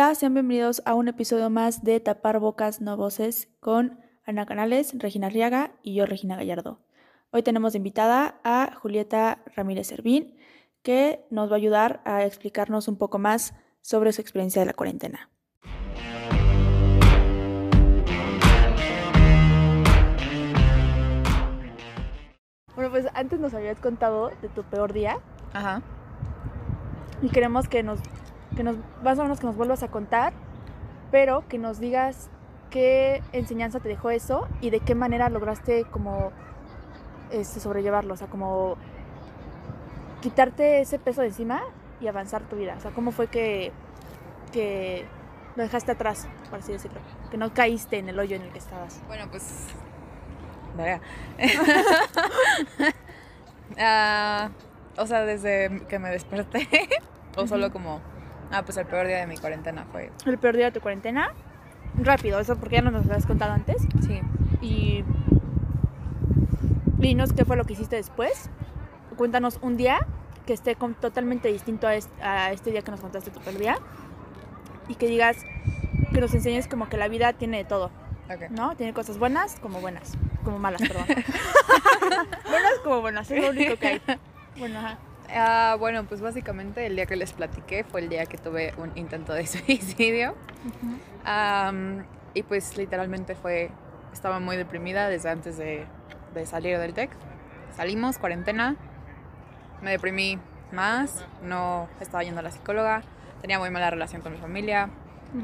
Hola, 0.00 0.14
sean 0.14 0.32
bienvenidos 0.32 0.80
a 0.84 0.94
un 0.94 1.08
episodio 1.08 1.50
más 1.50 1.82
de 1.82 1.98
Tapar 1.98 2.38
Bocas 2.38 2.80
No 2.80 2.96
Voces 2.96 3.48
con 3.58 3.98
Ana 4.24 4.46
Canales, 4.46 4.92
Regina 4.96 5.28
Riaga 5.28 5.72
y 5.82 5.96
yo, 5.96 6.06
Regina 6.06 6.36
Gallardo. 6.36 6.78
Hoy 7.32 7.42
tenemos 7.42 7.72
de 7.72 7.78
invitada 7.78 8.38
a 8.44 8.76
Julieta 8.80 9.42
Ramírez 9.56 9.88
Servín, 9.88 10.36
que 10.84 11.26
nos 11.30 11.50
va 11.50 11.54
a 11.54 11.56
ayudar 11.56 12.00
a 12.04 12.24
explicarnos 12.24 12.86
un 12.86 12.96
poco 12.96 13.18
más 13.18 13.54
sobre 13.80 14.12
su 14.12 14.20
experiencia 14.20 14.62
de 14.62 14.66
la 14.66 14.72
cuarentena. 14.72 15.30
Bueno, 22.76 22.92
pues 22.92 23.08
antes 23.14 23.40
nos 23.40 23.52
habías 23.52 23.80
contado 23.80 24.30
de 24.42 24.48
tu 24.48 24.62
peor 24.62 24.92
día 24.92 25.18
Ajá. 25.52 25.82
y 27.20 27.30
queremos 27.30 27.66
que 27.66 27.82
nos, 27.82 27.98
que 28.56 28.62
nos, 28.62 28.76
más 29.02 29.18
o 29.18 29.22
menos 29.22 29.40
que 29.40 29.46
nos 29.46 29.56
vuelvas 29.56 29.82
a 29.82 29.88
contar, 29.88 30.32
pero 31.10 31.46
que 31.48 31.58
nos 31.58 31.80
digas 31.80 32.30
qué 32.70 33.22
enseñanza 33.32 33.80
te 33.80 33.88
dejó 33.88 34.10
eso 34.10 34.46
y 34.60 34.70
de 34.70 34.80
qué 34.80 34.94
manera 34.94 35.28
lograste 35.28 35.84
como 35.84 36.32
este, 37.30 37.60
sobrellevarlo, 37.60 38.14
o 38.14 38.16
sea, 38.16 38.28
como 38.28 38.76
quitarte 40.20 40.80
ese 40.80 40.98
peso 40.98 41.20
de 41.20 41.28
encima 41.28 41.62
y 42.00 42.08
avanzar 42.08 42.42
tu 42.42 42.56
vida, 42.56 42.74
o 42.76 42.80
sea, 42.80 42.90
cómo 42.90 43.10
fue 43.10 43.28
que, 43.28 43.72
que 44.52 45.04
lo 45.56 45.62
dejaste 45.62 45.92
atrás, 45.92 46.28
por 46.50 46.60
así 46.60 46.72
decirlo, 46.72 47.00
que 47.30 47.36
no 47.36 47.52
caíste 47.52 47.98
en 47.98 48.08
el 48.08 48.18
hoyo 48.18 48.36
en 48.36 48.42
el 48.42 48.50
que 48.50 48.58
estabas. 48.58 49.00
Bueno, 49.06 49.26
pues. 49.30 49.66
Ah, 53.80 54.50
o 54.96 55.06
sea, 55.06 55.24
desde 55.24 55.82
que 55.88 55.98
me 55.98 56.10
desperté. 56.10 56.68
o 57.36 57.46
solo 57.46 57.70
como. 57.70 58.00
Ah, 58.50 58.62
pues 58.64 58.76
el 58.78 58.86
peor 58.86 59.06
día 59.06 59.18
de 59.18 59.26
mi 59.26 59.36
cuarentena 59.36 59.84
fue. 59.92 60.10
El 60.26 60.38
peor 60.38 60.56
día 60.56 60.66
de 60.66 60.72
tu 60.72 60.80
cuarentena, 60.80 61.32
rápido, 62.02 62.40
eso 62.40 62.56
porque 62.56 62.76
ya 62.76 62.82
no 62.82 62.90
nos 62.90 63.04
lo 63.06 63.12
habías 63.12 63.26
contado 63.26 63.52
antes. 63.52 63.76
Sí. 64.06 64.20
y 64.60 65.04
dinos 66.98 67.32
qué 67.32 67.44
fue 67.44 67.56
lo 67.56 67.64
que 67.64 67.74
hiciste 67.74 67.96
después. 67.96 68.50
Cuéntanos 69.16 69.58
un 69.62 69.76
día 69.76 69.98
que 70.46 70.52
esté 70.52 70.74
com- 70.76 70.94
totalmente 70.94 71.48
distinto 71.48 71.86
a 71.86 71.94
este, 71.94 72.22
a 72.22 72.52
este 72.52 72.70
día 72.70 72.82
que 72.82 72.90
nos 72.90 73.00
contaste 73.00 73.30
tu 73.30 73.40
peor 73.40 73.58
día 73.58 73.78
y 74.88 74.94
que 74.94 75.06
digas, 75.06 75.36
que 76.12 76.20
nos 76.20 76.32
enseñes 76.34 76.66
como 76.68 76.88
que 76.88 76.96
la 76.96 77.08
vida 77.08 77.32
tiene 77.34 77.58
de 77.58 77.64
todo, 77.64 77.90
Ok. 78.32 78.50
¿no? 78.50 78.74
Tiene 78.76 78.92
cosas 78.94 79.18
buenas 79.18 79.56
como 79.60 79.80
buenas, 79.80 80.12
como 80.44 80.58
malas, 80.58 80.80
perdón. 80.80 81.04
buenas 82.48 82.72
como 82.82 83.00
buenas, 83.02 83.30
es 83.30 83.42
lo 83.42 83.50
único 83.50 83.76
que 83.76 83.86
hay. 83.86 84.02
Bueno, 84.58 84.78
ajá. 84.78 84.98
Ah, 85.34 85.76
bueno, 85.78 86.04
pues 86.04 86.20
básicamente 86.20 86.86
el 86.86 86.96
día 86.96 87.06
que 87.06 87.16
les 87.16 87.32
platiqué 87.32 87.84
fue 87.84 88.00
el 88.00 88.08
día 88.08 88.24
que 88.26 88.38
tuve 88.38 88.72
un 88.78 88.92
intento 88.96 89.32
de 89.34 89.46
suicidio. 89.46 90.34
Y 92.34 92.42
pues 92.42 92.76
literalmente 92.76 93.34
fue. 93.34 93.70
Estaba 94.12 94.40
muy 94.40 94.56
deprimida 94.56 95.08
desde 95.08 95.28
antes 95.30 95.56
de, 95.58 95.86
de 96.34 96.46
salir 96.46 96.78
del 96.78 96.94
TEC. 96.94 97.10
Salimos, 97.76 98.18
cuarentena. 98.18 98.76
Me 99.82 99.90
deprimí 99.90 100.38
más. 100.72 101.24
No 101.42 101.88
estaba 102.00 102.22
yendo 102.24 102.40
a 102.40 102.42
la 102.42 102.50
psicóloga. 102.50 103.02
Tenía 103.40 103.58
muy 103.58 103.70
mala 103.70 103.90
relación 103.90 104.22
con 104.22 104.32
mi 104.32 104.38
familia. 104.38 104.88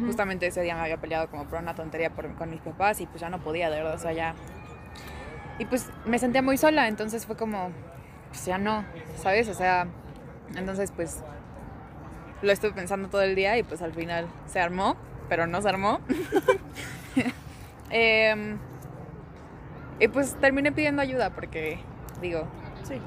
Justamente 0.07 0.47
ese 0.47 0.63
día 0.63 0.75
me 0.75 0.81
había 0.81 0.97
peleado 0.97 1.29
como 1.29 1.45
por 1.45 1.59
una 1.61 1.75
tontería 1.75 2.09
por- 2.09 2.35
con 2.37 2.49
mis 2.51 2.61
papás 2.61 3.01
y 3.03 3.07
pues 3.07 3.21
ya 3.21 3.29
no 3.29 3.39
podía, 3.41 3.69
de 3.69 3.77
verdad, 3.77 3.95
o 3.95 3.99
sea, 3.99 4.13
ya... 4.13 4.35
Y 5.59 5.67
pues 5.67 5.91
me 6.07 6.19
sentía 6.19 6.41
muy 6.41 6.57
sola, 6.57 6.89
entonces 6.89 7.27
fue 7.27 7.37
como, 7.37 7.71
pues 8.35 8.47
ya 8.47 8.59
no, 8.59 8.85
¿sabes? 9.17 9.49
O 9.49 9.55
sea, 9.55 9.87
entonces 10.57 10.91
pues 10.91 11.23
lo 12.43 12.51
estuve 12.51 12.73
pensando 12.73 13.09
todo 13.09 13.23
el 13.23 13.37
día 13.37 13.57
y 13.57 13.63
pues 13.63 13.81
al 13.81 13.93
final 13.93 14.27
se 14.47 14.59
armó, 14.59 14.97
pero 15.29 15.47
no 15.47 15.63
se 15.63 15.69
armó. 15.69 16.01
Em, 17.91 18.59
y 20.01 20.09
pues 20.09 20.35
terminé 20.41 20.73
pidiendo 20.73 21.01
ayuda 21.01 21.31
porque, 21.31 21.79
digo, 22.21 22.49
Sí. 22.83 23.01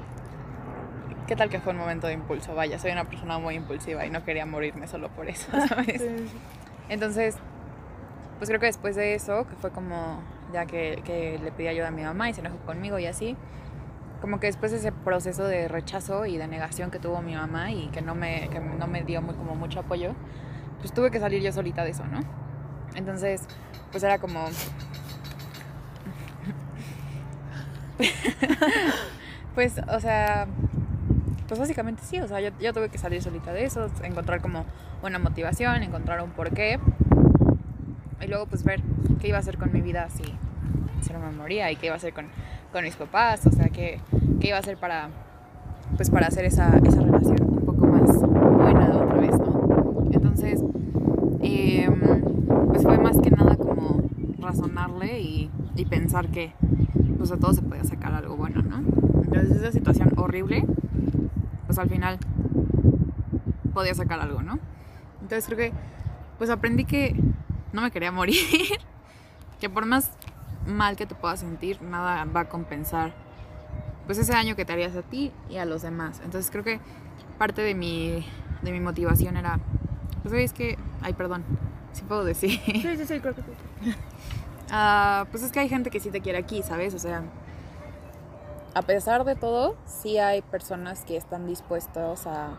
¿qué 1.26 1.36
tal 1.36 1.50
que 1.50 1.60
fue 1.60 1.74
un 1.74 1.78
momento 1.78 2.06
de 2.06 2.14
impulso? 2.14 2.54
Vaya, 2.54 2.78
soy 2.78 2.92
una 2.92 3.04
persona 3.04 3.38
muy 3.38 3.54
impulsiva 3.56 4.06
y 4.06 4.10
no 4.10 4.24
quería 4.24 4.46
morirme 4.46 4.88
solo 4.88 5.10
por 5.10 5.28
eso, 5.28 5.50
¿sabes? 5.68 6.00
Sí. 6.00 6.26
Entonces, 6.88 7.36
pues 8.38 8.48
creo 8.48 8.60
que 8.60 8.66
después 8.66 8.96
de 8.96 9.14
eso, 9.14 9.46
que 9.46 9.56
fue 9.56 9.70
como 9.72 10.22
ya 10.54 10.64
que, 10.64 11.02
que 11.04 11.38
le 11.38 11.52
pedí 11.52 11.68
ayuda 11.68 11.88
a 11.88 11.90
mi 11.90 12.02
mamá 12.02 12.30
y 12.30 12.32
se 12.34 12.40
enojó 12.40 12.56
conmigo 12.64 12.98
y 12.98 13.04
así, 13.04 13.36
como 14.20 14.40
que 14.40 14.48
después 14.48 14.72
de 14.72 14.78
ese 14.78 14.92
proceso 14.92 15.44
de 15.44 15.68
rechazo 15.68 16.26
y 16.26 16.36
de 16.38 16.48
negación 16.48 16.90
que 16.90 16.98
tuvo 16.98 17.22
mi 17.22 17.34
mamá 17.34 17.70
y 17.70 17.88
que 17.88 18.02
no 18.02 18.14
me, 18.14 18.48
que 18.48 18.60
no 18.60 18.86
me 18.86 19.02
dio 19.02 19.24
como 19.26 19.54
mucho 19.54 19.80
apoyo, 19.80 20.14
pues 20.80 20.92
tuve 20.92 21.10
que 21.10 21.20
salir 21.20 21.42
yo 21.42 21.52
solita 21.52 21.84
de 21.84 21.90
eso, 21.90 22.04
¿no? 22.06 22.20
Entonces, 22.94 23.42
pues 23.90 24.02
era 24.02 24.18
como... 24.18 24.44
pues, 29.54 29.74
o 29.88 30.00
sea, 30.00 30.46
pues 31.46 31.58
básicamente 31.58 32.02
sí, 32.04 32.20
o 32.20 32.28
sea, 32.28 32.40
yo, 32.40 32.50
yo 32.60 32.72
tuve 32.72 32.88
que 32.88 32.98
salir 32.98 33.22
solita 33.22 33.52
de 33.52 33.64
eso, 33.64 33.88
encontrar 34.02 34.40
como 34.40 34.64
una 35.02 35.18
motivación, 35.18 35.82
encontrar 35.82 36.20
un 36.22 36.30
porqué 36.30 36.78
y 38.20 38.26
luego 38.26 38.46
pues 38.46 38.64
ver 38.64 38.82
qué 39.20 39.28
iba 39.28 39.36
a 39.36 39.40
hacer 39.40 39.58
con 39.58 39.72
mi 39.72 39.80
vida 39.80 40.08
si, 40.10 40.24
si 41.00 41.12
no 41.12 41.20
me 41.20 41.30
moría 41.30 41.70
y 41.70 41.76
qué 41.76 41.86
iba 41.86 41.94
a 41.94 41.98
hacer 41.98 42.12
con, 42.12 42.26
con 42.72 42.84
mis 42.84 42.96
papás, 42.96 43.46
o 43.46 43.50
sea, 43.50 43.68
qué, 43.68 44.00
qué 44.40 44.48
iba 44.48 44.56
a 44.56 44.60
hacer 44.60 44.76
para, 44.76 45.10
pues 45.96 46.10
para 46.10 46.26
hacer 46.26 46.44
esa, 46.44 46.78
esa 46.84 47.00
relación 47.00 47.42
un 47.42 47.64
poco 47.64 47.86
más 47.86 48.20
buena 48.20 48.90
otra 48.96 49.18
vez, 49.20 49.38
¿no? 49.38 50.08
Entonces, 50.12 50.62
em, 51.40 52.22
pues 52.68 52.82
fue 52.82 52.98
más 52.98 53.18
que 53.18 53.30
nada 53.30 53.56
como 53.56 54.02
razonarle 54.38 55.20
y, 55.20 55.50
y 55.76 55.84
pensar 55.86 56.28
que 56.28 56.52
pues 57.16 57.30
de 57.30 57.36
todo 57.36 57.52
se 57.52 57.62
podía 57.62 57.84
sacar 57.84 58.14
algo 58.14 58.36
bueno, 58.36 58.62
¿no? 58.62 58.78
Entonces 59.22 59.56
esa 59.56 59.72
situación 59.72 60.12
horrible, 60.16 60.64
pues 61.66 61.78
al 61.78 61.88
final 61.88 62.18
podía 63.74 63.94
sacar 63.94 64.20
algo, 64.20 64.42
¿no? 64.42 64.58
Entonces 65.20 65.46
creo 65.46 65.58
que 65.58 65.72
pues 66.38 66.50
aprendí 66.50 66.84
que 66.84 67.16
no 67.72 67.82
me 67.82 67.90
quería 67.90 68.12
morir, 68.12 68.36
que 69.60 69.68
por 69.68 69.86
más 69.86 70.10
mal 70.68 70.96
que 70.96 71.06
te 71.06 71.14
puedas 71.14 71.40
sentir, 71.40 71.82
nada 71.82 72.24
va 72.24 72.40
a 72.40 72.48
compensar 72.48 73.12
pues 74.06 74.18
ese 74.18 74.32
daño 74.32 74.56
que 74.56 74.64
te 74.64 74.72
harías 74.72 74.96
a 74.96 75.02
ti 75.02 75.32
y 75.50 75.56
a 75.56 75.64
los 75.64 75.82
demás. 75.82 76.20
Entonces 76.24 76.50
creo 76.50 76.64
que 76.64 76.80
parte 77.36 77.62
de 77.62 77.74
mi, 77.74 78.24
de 78.62 78.72
mi 78.72 78.80
motivación 78.80 79.36
era, 79.36 79.58
pues 80.22 80.30
sabéis 80.30 80.52
que, 80.52 80.78
ay 81.02 81.12
perdón, 81.12 81.44
si 81.92 82.02
puedo 82.02 82.24
decir, 82.24 82.60
Sí, 82.64 82.82
sí, 82.82 83.04
sí, 83.06 83.20
creo 83.20 83.34
que 83.34 83.42
sí. 83.42 83.94
Ah, 84.70 85.26
pues 85.30 85.42
es 85.42 85.50
que 85.50 85.60
hay 85.60 85.68
gente 85.70 85.88
que 85.88 85.98
sí 85.98 86.10
te 86.10 86.20
quiere 86.20 86.38
aquí, 86.38 86.62
¿sabes? 86.62 86.92
O 86.92 86.98
sea, 86.98 87.22
a 88.74 88.82
pesar 88.82 89.24
de 89.24 89.34
todo, 89.34 89.76
sí 89.86 90.18
hay 90.18 90.42
personas 90.42 91.04
que 91.04 91.16
están 91.16 91.46
dispuestos 91.46 92.26
a 92.26 92.50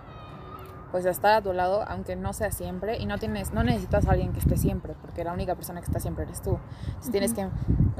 pues 0.91 1.05
estar 1.05 1.33
a 1.33 1.41
tu 1.41 1.53
lado, 1.53 1.83
aunque 1.87 2.15
no 2.15 2.33
sea 2.33 2.51
siempre, 2.51 2.97
y 2.97 3.05
no 3.05 3.17
tienes, 3.17 3.53
no 3.53 3.63
necesitas 3.63 4.07
a 4.07 4.11
alguien 4.11 4.33
que 4.33 4.39
esté 4.39 4.57
siempre, 4.57 4.95
porque 5.01 5.23
la 5.23 5.33
única 5.33 5.55
persona 5.55 5.81
que 5.81 5.85
está 5.85 5.99
siempre 5.99 6.23
eres 6.23 6.41
tú. 6.41 6.57
Entonces 6.87 7.11
tienes 7.11 7.33
que 7.33 7.47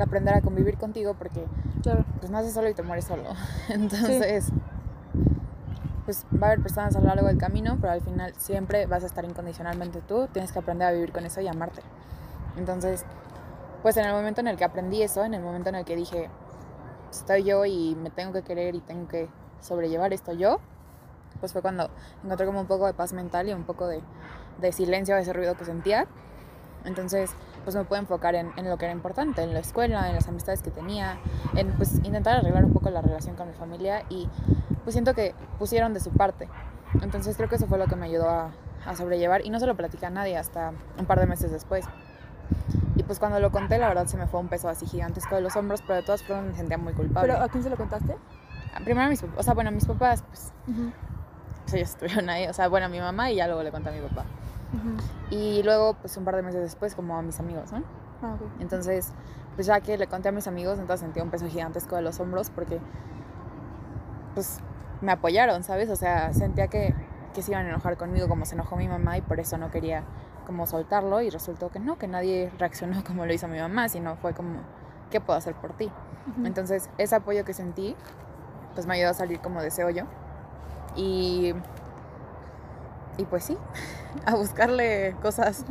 aprender 0.02 0.34
a 0.34 0.42
convivir 0.42 0.78
contigo 0.78 1.14
porque 1.14 1.46
Claro. 1.84 2.04
pues 2.20 2.32
naces 2.32 2.54
solo 2.54 2.68
y 2.70 2.74
te 2.74 2.82
mueres 2.84 3.06
solo. 3.06 3.24
Entonces, 3.70 4.52
pues 6.06 6.26
va 6.34 6.48
a 6.48 6.52
haber 6.52 6.62
personas 6.64 6.96
a 6.96 7.00
lo 7.00 7.06
largo 7.06 7.28
del 7.28 7.38
camino, 7.38 7.78
pero 7.80 7.94
al 7.94 8.02
final 8.02 8.34
siempre 8.38 8.88
vas 8.88 9.04
a 9.04 9.06
estar 9.06 9.24
incondicionalmente 9.26 10.02
tú, 10.02 10.28
tienes 10.32 10.52
que 10.52 10.58
aprender 10.60 10.88
a 10.88 10.92
vivir 10.92 11.12
con 11.12 11.26
eso 11.26 11.40
y 11.42 11.48
amarte. 11.48 11.82
Entonces, 12.58 13.06
pues 13.84 13.96
en 13.98 14.06
el 14.06 14.14
momento 14.14 14.42
en 14.42 14.48
el 14.48 14.58
que 14.58 14.64
aprendí 14.66 15.04
eso, 15.04 15.24
en 15.24 15.36
el 15.36 15.42
momento 15.44 15.70
en 15.70 15.76
el 15.76 15.86
que 15.86 15.96
dije, 15.96 16.30
estoy 17.12 17.44
yo 17.44 17.64
y 17.66 17.96
me 17.96 18.10
tengo 18.10 18.34
que 18.34 18.42
querer 18.42 18.74
y 18.76 18.82
tengo 18.82 19.08
que 19.08 19.30
sobrellevar 19.62 20.12
esto 20.14 20.34
yo, 20.34 20.60
pues 21.40 21.54
fue 21.54 21.62
cuando 21.62 21.90
encontré 22.24 22.46
como 22.46 22.62
un 22.62 22.68
poco 22.68 22.86
de 22.86 22.94
paz 22.94 23.14
mental 23.14 23.50
y 23.50 23.54
un 23.54 23.64
poco 23.64 23.88
de, 23.88 24.02
de 24.60 24.72
silencio 24.72 25.16
a 25.16 25.20
ese 25.20 25.34
ruido 25.34 25.56
que 25.56 25.66
sentía. 25.66 26.08
Entonces, 26.86 27.32
pues 27.64 27.76
me 27.76 27.84
pude 27.84 28.00
enfocar 28.00 28.36
en, 28.36 28.52
en 28.56 28.70
lo 28.70 28.78
que 28.78 28.86
era 28.86 28.94
importante, 28.94 29.44
en 29.44 29.54
la 29.54 29.60
escuela, 29.60 30.08
en 30.08 30.16
las 30.16 30.28
amistades 30.28 30.62
que 30.62 30.72
tenía, 30.72 31.20
en 31.56 31.72
pues 31.74 31.96
intentar 32.04 32.38
arreglar 32.38 32.64
un 32.64 32.74
poco 32.74 32.90
la 32.90 33.02
relación 33.02 33.36
con 33.36 33.48
mi 33.48 33.54
familia 33.54 34.06
y 34.10 34.30
pues 34.84 34.94
siento 34.94 35.14
que 35.14 35.36
pusieron 35.58 35.94
de 35.94 36.00
su 36.00 36.12
parte. 36.12 36.48
Entonces 37.02 37.36
creo 37.36 37.50
que 37.50 37.56
eso 37.56 37.68
fue 37.68 37.78
lo 37.78 37.86
que 37.88 37.96
me 37.96 38.06
ayudó 38.06 38.30
a, 38.30 38.52
a 38.86 38.96
sobrellevar 38.96 39.46
y 39.46 39.50
no 39.50 39.60
se 39.60 39.68
lo 39.68 39.76
platicé 39.76 40.06
a 40.06 40.10
nadie 40.10 40.38
hasta 40.38 40.72
un 40.98 41.06
par 41.06 41.20
de 41.20 41.28
meses 41.28 41.52
después. 41.52 41.86
Y 42.96 43.04
pues 43.04 43.20
cuando 43.20 43.40
lo 43.40 43.52
conté, 43.52 43.78
la 43.78 43.88
verdad 43.88 44.08
se 44.08 44.18
me 44.18 44.28
fue 44.28 44.40
un 44.40 44.48
peso 44.48 44.68
así 44.70 44.86
gigantesco 44.86 45.36
de 45.36 45.42
los 45.42 45.56
hombros, 45.56 45.82
pero 45.82 45.96
de 45.96 46.04
todas 46.04 46.24
formas 46.24 46.46
me 46.46 46.56
sentía 46.56 46.78
muy 46.78 46.94
culpable. 46.94 47.34
¿Pero 47.34 47.44
a 47.44 47.50
quién 47.50 47.64
se 47.64 47.70
lo 47.70 47.78
contaste? 47.78 48.16
Primero 48.84 49.08
a 49.08 49.10
mis 49.10 49.22
papás, 49.22 49.40
o 49.40 49.44
sea, 49.44 49.54
bueno, 49.54 49.72
mis 49.72 49.86
papás, 49.86 50.24
pues, 50.24 50.54
pues 51.72 51.74
ellos 51.74 51.90
estuvieron 51.90 52.30
ahí, 52.30 52.48
o 52.48 52.54
sea, 52.54 52.68
bueno, 52.68 52.88
a 52.88 52.90
mi 52.90 53.00
mamá 53.00 53.32
y 53.32 53.36
ya 53.36 53.48
luego 53.48 53.64
le 53.64 53.72
conté 53.72 53.90
a 53.90 53.92
mi 53.92 54.02
papá. 54.02 54.26
Y 55.32 55.64
luego, 55.64 55.96
pues 55.96 56.16
un 56.18 56.26
par 56.26 56.36
de 56.36 56.44
meses 56.44 56.62
después, 56.62 56.94
como 56.94 57.18
a 57.18 57.22
mis 57.22 57.40
amigos, 57.40 57.72
¿no? 57.72 57.84
Ah, 58.22 58.34
ok. 58.36 58.42
Entonces, 58.60 59.14
pues 59.56 59.68
ya 59.68 59.80
que 59.82 59.98
le 59.98 60.08
conté 60.08 60.30
a 60.30 60.32
mis 60.32 60.48
amigos, 60.48 60.78
entonces 60.80 61.02
sentí 61.02 61.20
un 61.22 61.32
peso 61.32 61.48
gigantesco 61.48 61.96
de 61.96 62.04
los 62.04 62.20
hombros 62.20 62.50
porque, 62.50 62.80
pues, 64.36 64.60
me 65.02 65.12
apoyaron, 65.12 65.64
¿sabes? 65.64 65.90
O 65.90 65.96
sea, 65.96 66.34
sentía 66.34 66.68
que, 66.68 66.94
que 67.34 67.42
se 67.42 67.52
iban 67.52 67.66
a 67.66 67.70
enojar 67.70 67.98
conmigo 67.98 68.28
como 68.28 68.46
se 68.46 68.56
enojó 68.56 68.76
mi 68.76 68.88
mamá 68.88 69.18
y 69.18 69.22
por 69.22 69.40
eso 69.40 69.58
no 69.58 69.72
quería 69.72 70.04
como 70.46 70.66
soltarlo 70.66 71.22
y 71.22 71.30
resultó 71.30 71.70
que 71.70 71.80
no, 71.80 71.98
que 71.98 72.08
nadie 72.08 72.52
reaccionó 72.58 73.04
como 73.08 73.26
lo 73.26 73.34
hizo 73.34 73.48
mi 73.48 73.60
mamá, 73.60 73.90
sino 73.90 74.16
fue 74.18 74.34
como, 74.34 74.60
¿qué 75.10 75.20
puedo 75.20 75.38
hacer 75.38 75.56
por 75.56 75.74
ti? 75.74 75.92
Entonces, 76.44 76.92
ese 77.00 77.16
apoyo 77.16 77.44
que 77.44 77.54
sentí, 77.54 77.96
pues 78.76 78.86
me 78.86 78.94
ayudó 78.96 79.10
a 79.10 79.14
salir 79.16 79.40
como 79.40 79.62
de 79.62 79.70
ese 79.70 79.84
hoyo. 79.84 80.06
Y, 81.00 81.54
y 83.18 83.26
pues 83.26 83.46
sí, 83.46 83.58
a 84.26 84.36
buscarle 84.36 85.16
cosas. 85.22 85.66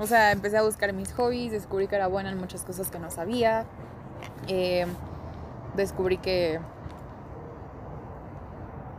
O 0.00 0.06
sea, 0.06 0.32
empecé 0.32 0.58
a 0.58 0.62
buscar 0.62 0.92
mis 0.92 1.12
hobbies, 1.12 1.52
descubrí 1.52 1.86
que 1.86 1.96
era 1.96 2.06
buena 2.06 2.30
en 2.30 2.38
muchas 2.38 2.64
cosas 2.64 2.90
que 2.90 2.98
no 2.98 3.10
sabía. 3.10 3.64
Eh, 4.48 4.86
descubrí 5.76 6.18
que 6.18 6.60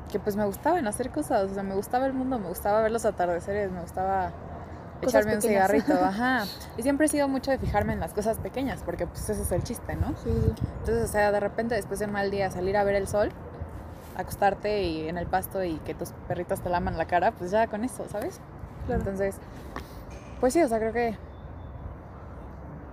que 0.10 0.20
pues 0.20 0.36
me 0.36 0.44
gustaba 0.46 0.80
en 0.80 0.88
hacer 0.88 1.12
cosas, 1.12 1.52
o 1.52 1.54
sea, 1.54 1.62
me 1.62 1.76
gustaba 1.76 2.08
el 2.08 2.14
mundo, 2.14 2.40
me 2.40 2.48
gustaba 2.48 2.82
ver 2.82 2.92
los 2.92 3.06
atardeceres, 3.06 3.72
me 3.72 3.82
gustaba 3.82 4.32
echarme 5.02 5.36
un 5.36 5.42
cigarrito, 5.42 5.94
ajá. 6.04 6.46
Y 6.78 6.82
siempre 6.82 7.06
he 7.06 7.10
sido 7.10 7.28
mucho 7.28 7.52
de 7.52 7.60
fijarme 7.60 7.94
en 7.94 8.00
las 8.00 8.14
cosas 8.14 8.38
pequeñas, 8.38 8.82
porque 8.84 9.06
pues 9.06 9.30
ese 9.30 9.44
es 9.44 9.52
el 9.52 9.64
chiste, 9.64 9.96
¿no? 9.96 10.08
Sí, 10.24 10.32
sí. 10.34 10.54
Entonces, 10.80 11.04
o 11.04 11.08
sea, 11.08 11.32
de 11.32 11.40
repente 11.40 11.76
después 11.76 12.00
de 12.00 12.06
un 12.06 12.12
mal 12.12 12.32
día 12.32 12.50
salir 12.50 12.76
a 12.76 12.84
ver 12.84 12.96
el 12.96 13.08
sol, 13.08 13.32
acostarte 14.19 14.83
y 14.83 15.07
en 15.07 15.18
el 15.18 15.27
pasto 15.27 15.63
y 15.63 15.77
que 15.80 15.94
tus 15.94 16.12
perritos 16.27 16.62
te 16.62 16.69
laman 16.69 16.98
la 16.98 17.06
cara, 17.06 17.31
pues 17.31 17.51
ya 17.51 17.68
con 17.68 17.83
eso, 17.83 18.06
¿sabes? 18.10 18.39
Claro. 18.86 19.01
Entonces, 19.01 19.38
pues 20.39 20.54
sí, 20.54 20.62
o 20.62 20.68
sea, 20.68 20.80
creo 20.80 20.94
que 20.94 21.18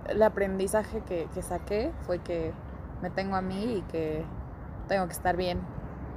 el 0.07 0.23
aprendizaje 0.23 1.01
que, 1.01 1.27
que 1.33 1.41
saqué 1.41 1.91
fue 2.05 2.19
que 2.19 2.53
me 3.01 3.09
tengo 3.09 3.35
a 3.35 3.41
mí 3.41 3.77
y 3.77 3.81
que 3.91 4.23
tengo 4.87 5.05
que 5.07 5.13
estar 5.13 5.35
bien 5.35 5.59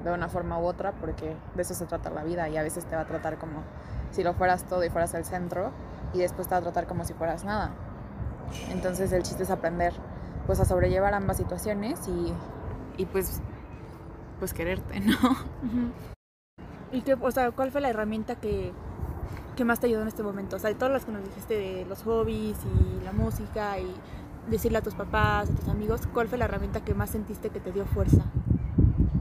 de 0.05 0.13
una 0.13 0.29
forma 0.29 0.59
u 0.59 0.65
otra 0.65 0.93
porque 0.93 1.37
de 1.55 1.63
eso 1.63 1.75
se 1.75 1.87
trata 1.87 2.09
la 2.11 2.25
vida 2.25 2.49
y 2.49 2.57
a 2.57 2.63
veces 2.63 2.87
te 2.87 2.97
va 2.97 3.03
a 3.03 3.07
tratar 3.07 3.37
como 3.37 3.63
si 4.13 4.23
lo 4.23 4.33
fueras 4.35 4.65
todo 4.65 4.85
y 4.85 4.91
fueras 4.91 5.13
el 5.15 5.25
centro 5.25 5.73
y 6.15 6.19
después 6.19 6.49
te 6.49 6.55
va 6.55 6.59
a 6.59 6.63
tratar 6.63 6.87
como 6.87 7.05
si 7.05 7.15
fueras 7.15 7.45
nada. 7.45 7.73
Entonces 8.71 9.13
el 9.13 9.23
chiste 9.23 9.43
es 9.43 9.51
aprender 9.51 9.93
pues 10.47 10.59
a 10.61 10.65
sobrellevar 10.65 11.15
ambas 11.15 11.37
situaciones 11.37 12.01
y, 12.09 12.33
y 12.97 13.07
pues 13.07 13.41
pues 14.41 14.53
quererte, 14.53 14.99
¿no? 14.99 15.17
¿Y 16.91 17.03
qué, 17.03 17.15
o 17.15 17.31
sea, 17.31 17.53
cuál 17.53 17.71
fue 17.71 17.81
la 17.81 17.91
herramienta 17.91 18.35
que, 18.35 18.73
que 19.55 19.65
más 19.65 19.79
te 19.79 19.87
ayudó 19.87 20.03
en 20.03 20.09
este 20.09 20.25
momento? 20.25 20.57
O 20.57 20.59
sea, 20.59 20.71
de 20.71 20.75
todas 20.75 20.93
las 20.93 21.05
que 21.05 21.13
nos 21.13 21.23
dijiste 21.23 21.55
de 21.57 21.85
los 21.85 22.03
hobbies 22.03 22.57
y 22.65 23.05
la 23.05 23.13
música 23.13 23.79
y 23.79 23.87
decirle 24.51 24.79
a 24.79 24.83
tus 24.83 24.95
papás, 24.95 25.51
a 25.51 25.55
tus 25.55 25.69
amigos, 25.69 26.09
¿cuál 26.13 26.27
fue 26.27 26.39
la 26.39 26.47
herramienta 26.47 26.83
que 26.83 26.95
más 26.95 27.11
sentiste 27.11 27.51
que 27.51 27.61
te 27.61 27.71
dio 27.71 27.85
fuerza? 27.85 28.25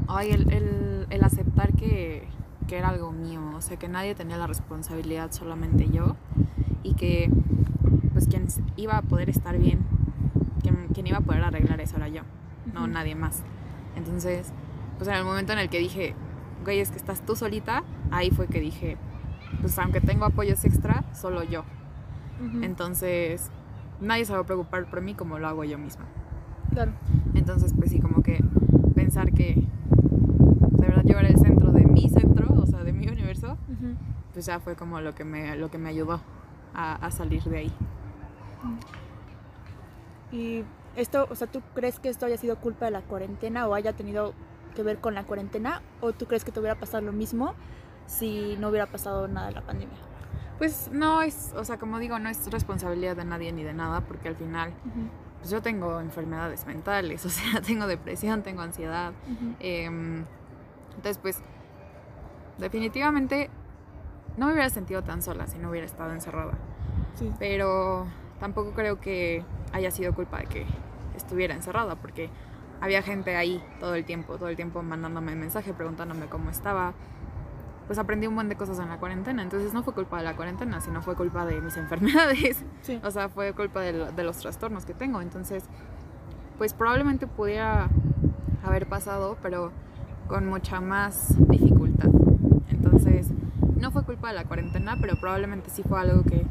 Ay, 0.07 0.31
el, 0.31 0.51
el, 0.51 1.05
el 1.11 1.23
aceptar 1.23 1.73
que, 1.73 2.27
que 2.67 2.77
era 2.77 2.89
algo 2.89 3.11
mío, 3.11 3.41
o 3.55 3.61
sea, 3.61 3.77
que 3.77 3.87
nadie 3.87 4.15
tenía 4.15 4.37
la 4.37 4.47
responsabilidad, 4.47 5.31
solamente 5.31 5.89
yo, 5.89 6.15
y 6.81 6.95
que 6.95 7.29
pues 8.13 8.27
quien 8.27 8.47
iba 8.77 8.97
a 8.97 9.01
poder 9.03 9.29
estar 9.29 9.57
bien, 9.57 9.85
quien, 10.63 10.87
quien 10.87 11.05
iba 11.05 11.17
a 11.17 11.21
poder 11.21 11.43
arreglar 11.43 11.81
eso 11.81 11.97
era 11.97 12.07
yo, 12.07 12.21
no 12.73 12.87
nadie 12.87 13.13
más. 13.13 13.43
Entonces, 13.95 14.51
pues 14.99 15.07
en 15.07 15.15
el 15.15 15.23
momento 15.23 15.53
en 15.53 15.59
el 15.59 15.69
que 15.69 15.79
dije, 15.79 16.13
güey, 16.65 16.81
es 16.81 16.91
que 16.91 16.97
estás 16.97 17.25
tú 17.25 17.37
solita, 17.37 17.83
ahí 18.11 18.31
fue 18.31 18.47
que 18.47 18.59
dije, 18.59 18.97
pues 19.61 19.79
aunque 19.79 20.01
tengo 20.01 20.25
apoyos 20.25 20.63
extra, 20.65 21.05
solo 21.15 21.41
yo. 21.43 21.63
Entonces, 22.61 23.49
nadie 24.01 24.25
se 24.25 24.33
va 24.33 24.39
a 24.39 24.43
preocupar 24.43 24.89
por 24.89 25.01
mí 25.01 25.13
como 25.13 25.39
lo 25.39 25.47
hago 25.47 25.63
yo 25.63 25.77
misma. 25.77 26.05
Claro. 26.73 26.91
Entonces, 27.33 27.73
pues 27.73 27.91
sí, 27.91 27.99
como 27.99 28.21
que 28.23 28.43
pensar 28.93 29.31
que 29.31 29.55
de 29.55 30.87
verdad 30.87 31.03
yo 31.05 31.17
era 31.17 31.29
el 31.29 31.37
centro 31.37 31.71
de 31.71 31.85
mi 31.85 32.09
centro, 32.09 32.53
o 32.53 32.65
sea, 32.65 32.83
de 32.83 32.91
mi 32.91 33.07
universo, 33.07 33.57
pues 34.33 34.45
ya 34.45 34.59
fue 34.59 34.75
como 34.75 34.99
lo 34.99 35.15
que 35.15 35.23
me, 35.23 35.55
lo 35.55 35.71
que 35.71 35.77
me 35.77 35.89
ayudó 35.89 36.19
a, 36.73 36.95
a 36.95 37.11
salir 37.11 37.43
de 37.43 37.57
ahí. 37.57 37.71
Y 40.31 40.63
esto, 40.97 41.25
o 41.29 41.35
sea, 41.35 41.47
¿tú 41.47 41.61
crees 41.73 41.99
que 41.99 42.09
esto 42.09 42.25
haya 42.25 42.37
sido 42.37 42.57
culpa 42.57 42.85
de 42.85 42.91
la 42.91 43.01
cuarentena 43.01 43.65
o 43.67 43.73
haya 43.73 43.93
tenido 43.93 44.33
que 44.69 44.83
ver 44.83 44.99
con 44.99 45.15
la 45.15 45.23
cuarentena? 45.23 45.81
¿O 46.01 46.13
tú 46.13 46.25
crees 46.25 46.43
que 46.43 46.51
te 46.51 46.59
hubiera 46.59 46.79
pasado 46.79 47.03
lo 47.03 47.11
mismo 47.11 47.53
si 48.07 48.55
no 48.57 48.69
hubiera 48.69 48.87
pasado 48.87 49.27
nada 49.27 49.47
de 49.47 49.53
la 49.53 49.61
pandemia? 49.61 49.97
Pues 50.57 50.89
no 50.91 51.21
es, 51.21 51.53
o 51.55 51.63
sea, 51.63 51.77
como 51.77 51.99
digo, 51.99 52.19
no 52.19 52.29
es 52.29 52.51
responsabilidad 52.51 53.15
de 53.15 53.23
nadie 53.23 53.51
ni 53.53 53.63
de 53.63 53.73
nada, 53.73 54.01
porque 54.01 54.27
al 54.27 54.35
final, 54.35 54.73
pues 55.39 55.49
yo 55.49 55.61
tengo 55.61 56.01
enfermedades 56.01 56.65
mentales, 56.65 57.25
o 57.25 57.29
sea, 57.29 57.61
tengo 57.61 57.87
depresión, 57.87 58.43
tengo 58.43 58.61
ansiedad. 58.61 59.13
Em, 59.59 60.25
entonces, 60.95 61.17
pues, 61.17 61.41
definitivamente 62.57 63.49
no 64.35 64.47
me 64.47 64.53
hubiera 64.53 64.69
sentido 64.69 65.01
tan 65.01 65.21
sola 65.21 65.47
si 65.47 65.57
no 65.59 65.69
hubiera 65.69 65.85
estado 65.85 66.11
encerrada. 66.13 66.53
Sí. 67.15 67.31
pero 67.37 68.07
tampoco 68.39 68.71
creo 68.71 69.01
que 69.01 69.43
haya 69.73 69.91
sido 69.91 70.13
culpa 70.13 70.39
de 70.39 70.45
que 70.45 70.65
estuviera 71.15 71.53
encerrada, 71.53 71.95
porque 71.95 72.29
había 72.81 73.01
gente 73.01 73.35
ahí 73.35 73.63
todo 73.79 73.95
el 73.95 74.05
tiempo, 74.05 74.37
todo 74.37 74.49
el 74.49 74.55
tiempo 74.55 74.81
mandándome 74.83 75.35
mensaje, 75.35 75.73
preguntándome 75.73 76.27
cómo 76.27 76.49
estaba. 76.49 76.93
Pues 77.87 77.97
aprendí 77.97 78.27
un 78.27 78.35
buen 78.35 78.49
de 78.49 78.55
cosas 78.55 78.77
en 78.79 78.87
la 78.89 78.97
cuarentena, 78.97 79.41
entonces 79.41 79.73
no 79.73 79.81
fue 79.81 79.93
culpa 79.95 80.17
de 80.19 80.23
la 80.23 80.35
cuarentena, 80.35 80.79
sino 80.79 81.01
fue 81.01 81.15
culpa 81.15 81.45
de 81.45 81.59
mis 81.59 81.75
enfermedades, 81.77 82.63
Sí. 82.83 82.99
o 83.03 83.09
sea, 83.09 83.29
fue 83.29 83.53
culpa 83.53 83.81
de, 83.81 84.11
de 84.11 84.23
los 84.23 84.37
trastornos 84.37 84.85
que 84.85 84.93
tengo, 84.93 85.21
entonces, 85.21 85.63
pues 86.59 86.73
probablemente 86.73 87.25
pudiera 87.25 87.89
haber 88.63 88.87
pasado, 88.87 89.37
pero 89.41 89.71
con 90.27 90.45
mucha 90.45 90.79
más 90.81 91.33
dificultad. 91.49 92.09
Entonces, 92.69 93.29
no 93.77 93.89
fue 93.89 94.03
culpa 94.03 94.27
de 94.27 94.35
la 94.35 94.43
cuarentena, 94.43 94.95
pero 95.01 95.15
probablemente 95.19 95.71
sí 95.71 95.81
fue 95.81 95.99
algo 95.99 96.21
que 96.23 96.45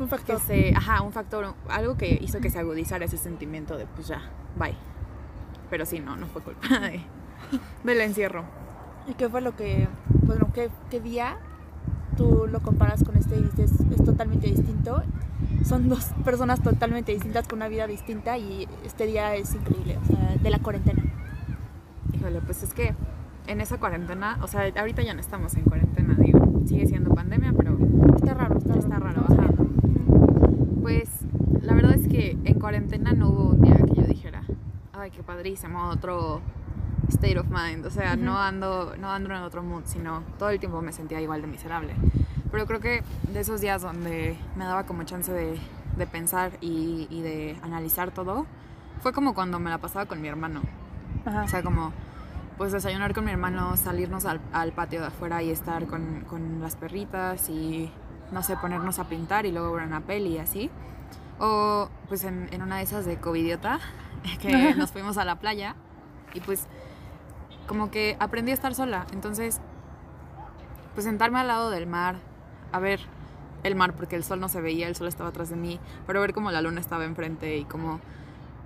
un 0.00 0.08
que 0.08 0.16
factor. 0.16 0.40
se, 0.40 0.74
ajá, 0.74 1.02
un 1.02 1.12
factor, 1.12 1.54
algo 1.68 1.96
que 1.96 2.18
hizo 2.20 2.40
que 2.40 2.50
se 2.50 2.58
agudizara 2.58 3.04
ese 3.04 3.18
sentimiento 3.18 3.76
de 3.78 3.86
pues 3.86 4.08
ya, 4.08 4.20
bye. 4.58 4.74
Pero 5.72 5.86
sí, 5.86 6.00
no, 6.00 6.16
no 6.16 6.26
fue 6.26 6.42
culpa 6.42 6.68
de, 6.80 7.00
del 7.82 8.00
encierro. 8.02 8.44
¿Y 9.08 9.14
qué 9.14 9.30
fue 9.30 9.40
lo 9.40 9.56
que, 9.56 9.88
bueno, 10.26 10.48
qué, 10.52 10.68
qué 10.90 11.00
día 11.00 11.38
tú 12.14 12.46
lo 12.46 12.60
comparas 12.60 13.02
con 13.02 13.16
este 13.16 13.36
y 13.38 13.42
dices 13.42 13.72
es 13.90 14.04
totalmente 14.04 14.48
distinto? 14.48 15.02
Son 15.64 15.88
dos 15.88 16.10
personas 16.26 16.62
totalmente 16.62 17.12
distintas 17.12 17.48
con 17.48 17.60
una 17.60 17.68
vida 17.68 17.86
distinta 17.86 18.36
y 18.36 18.68
este 18.84 19.06
día 19.06 19.34
es 19.34 19.54
increíble, 19.54 19.96
o 19.96 20.04
sea, 20.04 20.36
de 20.36 20.50
la 20.50 20.58
cuarentena. 20.58 21.02
Híjole, 22.12 22.42
pues 22.42 22.62
es 22.62 22.74
que 22.74 22.94
en 23.46 23.62
esa 23.62 23.78
cuarentena, 23.78 24.40
o 24.42 24.48
sea, 24.48 24.70
ahorita 24.76 25.00
ya 25.00 25.14
no 25.14 25.20
estamos 25.20 25.54
en 25.54 25.62
cuarentena, 25.62 26.14
digo, 26.18 26.62
sigue 26.66 26.86
siendo 26.86 27.14
pandemia, 27.14 27.54
pero 27.56 27.78
Está 28.14 28.34
raro, 28.34 28.58
está, 28.58 28.74
Está 28.78 28.98
raro, 28.98 29.24
ajá. 29.26 29.48
viendo. 29.82 30.82
pues 30.82 31.08
la 31.62 31.72
verdad 31.74 31.94
es 31.94 32.06
que 32.08 32.36
en 32.44 32.60
cuarentena 32.60 33.12
no 33.12 33.30
hubo 33.30 33.44
un 33.50 33.62
día 33.62 33.74
que 33.76 33.94
yo 34.00 34.06
dijera, 34.06 34.21
ay, 35.02 35.10
qué 35.10 35.22
padrísimo, 35.22 35.88
otro 35.88 36.40
state 37.08 37.38
of 37.38 37.46
mind, 37.48 37.84
o 37.84 37.90
sea, 37.90 38.14
Ujú. 38.14 38.22
no 38.24 38.38
ando 38.38 38.94
no 38.98 39.10
ando 39.10 39.34
en 39.34 39.42
otro 39.42 39.62
mood, 39.62 39.82
sino 39.84 40.22
todo 40.38 40.50
el 40.50 40.60
tiempo 40.60 40.80
me 40.80 40.92
sentía 40.92 41.20
igual 41.20 41.42
de 41.42 41.48
miserable. 41.48 41.94
Pero 42.50 42.66
creo 42.66 42.80
que 42.80 43.02
de 43.32 43.40
esos 43.40 43.60
días 43.60 43.82
donde 43.82 44.36
me 44.56 44.64
daba 44.64 44.84
como 44.84 45.02
chance 45.04 45.32
de, 45.32 45.58
de 45.96 46.06
pensar 46.06 46.52
y, 46.60 47.08
y 47.10 47.22
de 47.22 47.58
analizar 47.62 48.12
todo, 48.12 48.46
fue 49.00 49.12
como 49.12 49.34
cuando 49.34 49.58
me 49.58 49.70
la 49.70 49.78
pasaba 49.78 50.06
con 50.06 50.20
mi 50.20 50.28
hermano. 50.28 50.60
Ajá. 51.24 51.42
O 51.44 51.48
sea, 51.48 51.62
como 51.62 51.92
pues 52.58 52.72
desayunar 52.72 53.14
con 53.14 53.24
mi 53.24 53.32
hermano, 53.32 53.76
salirnos 53.76 54.24
al, 54.26 54.40
al 54.52 54.72
patio 54.72 55.00
de 55.00 55.06
afuera 55.08 55.42
y 55.42 55.50
estar 55.50 55.86
con, 55.86 56.24
con 56.28 56.60
las 56.60 56.76
perritas 56.76 57.48
y, 57.48 57.90
no 58.30 58.42
sé, 58.42 58.56
ponernos 58.56 58.98
a 58.98 59.08
pintar 59.08 59.46
y 59.46 59.52
luego 59.52 59.72
ver 59.72 59.86
una 59.86 60.02
peli 60.02 60.34
y 60.34 60.38
así. 60.38 60.70
O 61.40 61.88
pues 62.08 62.22
en, 62.24 62.48
en 62.52 62.62
una 62.62 62.76
de 62.76 62.82
esas 62.82 63.06
de 63.06 63.16
covidiota, 63.16 63.80
que 64.40 64.74
nos 64.74 64.92
fuimos 64.92 65.18
a 65.18 65.24
la 65.24 65.36
playa 65.36 65.74
y 66.34 66.40
pues 66.40 66.66
como 67.66 67.90
que 67.90 68.16
aprendí 68.20 68.50
a 68.50 68.54
estar 68.54 68.74
sola. 68.74 69.06
Entonces, 69.12 69.60
pues 70.94 71.04
sentarme 71.04 71.38
al 71.40 71.48
lado 71.48 71.70
del 71.70 71.86
mar, 71.86 72.16
a 72.72 72.78
ver 72.78 73.00
el 73.62 73.74
mar 73.76 73.94
porque 73.94 74.16
el 74.16 74.24
sol 74.24 74.40
no 74.40 74.48
se 74.48 74.60
veía, 74.60 74.88
el 74.88 74.96
sol 74.96 75.06
estaba 75.08 75.30
atrás 75.30 75.48
de 75.50 75.56
mí, 75.56 75.78
pero 76.06 76.20
ver 76.20 76.32
como 76.32 76.50
la 76.50 76.60
luna 76.62 76.80
estaba 76.80 77.04
enfrente 77.04 77.56
y 77.56 77.64
como 77.64 78.00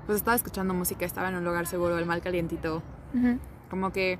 pues 0.06 0.16
estaba 0.16 0.34
escuchando 0.36 0.72
música, 0.72 1.04
estaba 1.04 1.28
en 1.28 1.36
un 1.36 1.44
lugar 1.44 1.66
seguro, 1.66 1.98
el 1.98 2.06
mal 2.06 2.20
calientito, 2.22 2.82
Ujú. 3.12 3.38
como 3.68 3.90
que 3.92 4.18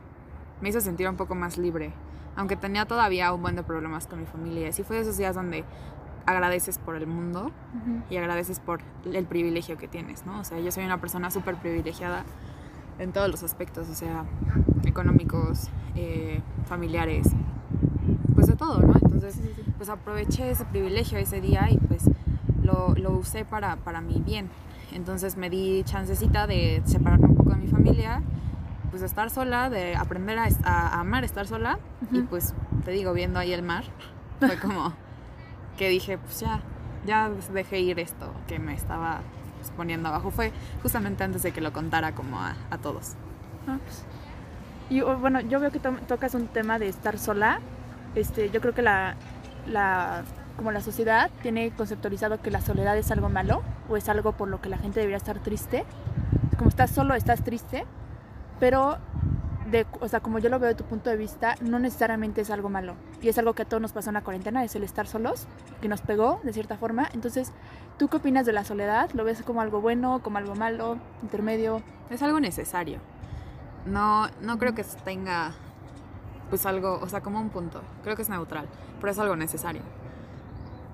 me 0.61 0.69
hizo 0.69 0.81
sentir 0.81 1.09
un 1.09 1.17
poco 1.17 1.35
más 1.35 1.59
libre, 1.59 1.93
aunque 2.35 2.57
tenía 2.57 2.85
todavía 2.87 3.33
un 3.33 3.41
buen 3.41 3.55
de 3.57 3.63
problemas 3.63 4.07
con 4.07 4.21
mi 4.21 4.27
familia. 4.27 4.69
Así 4.69 4.83
fue 4.83 4.97
de 4.97 5.03
esos 5.03 5.17
días 5.17 5.35
donde 5.35 5.65
agradeces 6.27 6.79
por 6.79 6.97
el 6.97 7.07
mundo 7.07 7.45
Ujú. 7.75 8.03
y 8.11 8.17
agradeces 8.17 8.61
por 8.61 8.81
el 9.13 9.25
privilegio 9.27 9.77
que 9.79 9.89
tienes, 9.89 10.27
¿no? 10.27 10.41
O 10.41 10.45
sea, 10.45 10.59
yo 10.61 10.71
soy 10.73 10.85
una 10.85 10.99
persona 11.01 11.31
súper 11.31 11.57
privilegiada 11.57 12.25
en 12.99 13.13
todos 13.13 13.31
los 13.31 13.43
aspectos, 13.43 13.89
o 13.89 13.95
sea, 13.95 14.25
económicos, 14.85 15.69
eh, 15.95 16.41
familiares, 16.67 17.29
pues 18.35 18.47
de 18.47 18.57
todo, 18.57 18.81
¿no? 18.81 18.95
Entonces, 18.95 19.35
Sí, 19.35 19.43
sí, 19.43 19.63
sí. 19.65 19.73
pues 19.77 19.89
aproveché 19.89 20.51
ese 20.51 20.65
privilegio 20.65 21.19
ese 21.19 21.41
día 21.41 21.69
y 21.71 21.79
pues 21.79 22.03
lo, 22.63 22.95
lo 22.97 23.13
usé 23.13 23.45
para, 23.45 23.77
para 23.77 24.01
mi 24.01 24.21
bien. 24.21 24.49
Entonces 24.93 25.37
me 25.37 25.51
di 25.51 25.83
chancecita 25.85 26.47
de 26.47 26.83
separarme 26.87 27.27
un 27.29 27.37
poco 27.37 27.51
de 27.51 27.57
mi 27.57 27.69
familia, 27.69 28.23
pues 28.91 29.01
de 29.01 29.07
estar 29.07 29.31
sola, 29.31 29.69
de 29.69 29.95
aprender 29.97 30.39
a, 30.39 30.47
a 30.65 31.01
amar 31.01 31.25
estar 31.25 31.47
sola 31.47 31.79
y 32.13 32.19
Ujú. 32.21 32.29
pues 32.29 32.55
te 32.85 32.93
digo, 32.93 33.13
viendo 33.13 33.39
ahí 33.39 33.53
el 33.53 33.63
mar, 33.63 33.85
fue 34.41 34.59
como 34.59 34.93
que 35.77 35.89
dije, 35.89 36.19
pues 36.19 36.41
ya, 36.41 36.61
ya 37.07 37.31
dejé 37.53 37.81
ir 37.81 37.99
esto 38.01 38.33
que 38.49 38.59
me 38.59 38.75
estaba 38.75 39.21
pues, 39.59 39.71
poniendo 39.71 40.09
abajo. 40.09 40.31
Fue 40.31 40.53
justamente 40.83 41.25
antes 41.25 41.43
de 41.43 41.53
que 41.53 41.61
lo 41.61 41.73
contara 41.73 42.13
como 42.13 42.41
a, 42.41 42.55
a 42.71 42.79
todos. 42.79 43.15
Ah, 43.69 43.79
pues. 43.85 44.05
Y 44.89 45.01
bueno, 45.01 45.41
yo 45.41 45.59
veo 45.61 45.71
que 45.71 45.81
to- 45.81 45.99
tocas 46.07 46.35
un 46.35 46.47
tema 46.49 46.79
de 46.79 46.89
estar 46.89 47.19
sola. 47.19 47.61
Este, 48.15 48.51
yo 48.51 48.61
creo 48.61 48.73
que 48.75 48.83
la, 48.83 49.17
la, 49.67 50.23
como 50.57 50.71
la 50.73 50.81
sociedad 50.81 51.31
tiene 51.43 51.71
conceptualizado 51.73 52.41
que 52.41 52.51
la 52.51 52.61
soledad 52.61 52.97
es 52.97 53.11
algo 53.11 53.29
malo 53.29 53.63
o 53.89 53.97
es 53.97 54.09
algo 54.09 54.33
por 54.33 54.49
lo 54.49 54.61
que 54.61 54.69
la 54.69 54.79
gente 54.79 55.01
debería 55.01 55.17
estar 55.19 55.39
triste. 55.41 55.85
Como 56.57 56.71
estás 56.71 56.91
solo, 56.91 57.15
estás 57.15 57.43
triste, 57.43 57.85
pero 58.61 58.97
de, 59.71 59.87
o 60.01 60.09
sea, 60.09 60.21
como 60.21 60.39
yo 60.39 60.49
lo 60.49 60.59
veo 60.59 60.69
de 60.69 60.75
tu 60.75 60.85
punto 60.85 61.11
de 61.11 61.17
vista, 61.17 61.57
no 61.61 61.79
necesariamente 61.79 62.41
es 62.41 62.51
algo 62.51 62.69
malo. 62.69 62.95
Y 63.21 63.29
es 63.29 63.39
algo 63.39 63.55
que 63.55 63.63
a 63.63 63.65
todos 63.65 63.81
nos 63.81 63.93
pasó 63.93 64.11
en 64.11 64.15
la 64.15 64.23
cuarentena, 64.23 64.65
es 64.65 64.75
el 64.77 64.85
estar 64.85 65.07
solos, 65.07 65.47
que 65.81 65.89
nos 65.89 66.01
pegó 66.01 66.41
de 66.43 66.53
cierta 66.53 66.77
forma. 66.77 67.09
Entonces, 67.13 67.53
¿tú 67.99 68.09
qué 68.09 68.19
opinas 68.19 68.47
de 68.47 68.53
la 68.53 68.65
soledad? 68.65 69.11
¿Lo 69.13 69.25
ves 69.25 69.43
como 69.43 69.61
algo 69.61 69.81
bueno, 69.81 70.21
como 70.23 70.39
algo 70.39 70.55
malo, 70.55 70.99
intermedio? 71.23 71.83
Es 72.11 72.23
algo 72.23 72.41
necesario. 72.41 72.99
No, 73.85 74.29
no 74.41 74.59
creo 74.59 74.75
que 74.75 74.85
tenga 75.05 75.53
pues 76.51 76.65
algo, 76.65 76.99
o 77.01 77.09
sea, 77.09 77.21
como 77.21 77.41
un 77.41 77.51
punto. 77.51 77.83
Creo 78.03 78.17
que 78.17 78.23
es 78.23 78.29
neutral, 78.29 78.67
pero 79.01 79.13
es 79.13 79.19
algo 79.19 79.37
necesario. 79.37 79.83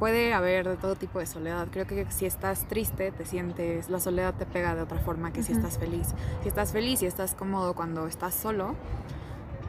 Puede 0.02 0.34
haber 0.34 0.68
de 0.68 0.76
todo 0.76 0.96
tipo 0.96 1.20
de 1.20 1.26
soledad. 1.26 1.68
Creo 1.70 1.86
que 1.86 2.10
si 2.10 2.26
estás 2.26 2.66
triste, 2.66 3.12
te 3.12 3.24
sientes, 3.24 3.88
la 3.88 4.00
soledad 4.00 4.34
te 4.34 4.46
pega 4.46 4.74
de 4.74 4.82
otra 4.82 4.98
forma 4.98 5.32
que 5.32 5.44
si 5.44 5.52
estás 5.52 5.78
feliz. 5.78 6.08
Si 6.42 6.48
estás 6.48 6.72
feliz 6.72 7.02
y 7.02 7.06
estás 7.06 7.36
cómodo 7.36 7.74
cuando 7.74 8.08
estás 8.08 8.34
solo, 8.34 8.74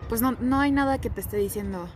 pues 0.10 0.24
no, 0.24 0.32
no 0.40 0.60
hay 0.60 0.72
nada 0.72 0.98
que 0.98 1.12
te 1.12 1.22
esté 1.22 1.38
diciendo, 1.38 1.88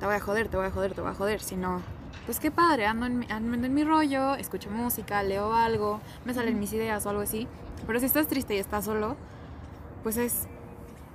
te 0.00 0.06
voy 0.06 0.16
a 0.16 0.18
joder, 0.18 0.48
te 0.48 0.56
voy 0.56 0.66
a 0.66 0.72
joder, 0.72 0.94
te 0.94 1.00
voy 1.00 1.12
a 1.12 1.14
joder, 1.14 1.40
sino, 1.40 1.80
pues 2.24 2.40
qué 2.40 2.50
padre, 2.50 2.86
ando 2.86 3.06
en, 3.06 3.20
mi, 3.20 3.26
ando 3.30 3.54
en 3.64 3.72
mi 3.72 3.84
rollo, 3.84 4.34
escucho 4.34 4.68
música, 4.68 5.22
leo 5.22 5.54
algo, 5.54 6.00
me 6.24 6.34
salen 6.34 6.58
mis 6.58 6.72
ideas 6.72 7.06
o 7.06 7.10
algo 7.10 7.22
así. 7.22 7.46
Pero 7.86 8.00
si 8.00 8.06
estás 8.06 8.26
triste 8.26 8.56
y 8.56 8.58
estás 8.58 8.84
solo, 8.84 9.16
pues 10.02 10.16
es, 10.16 10.48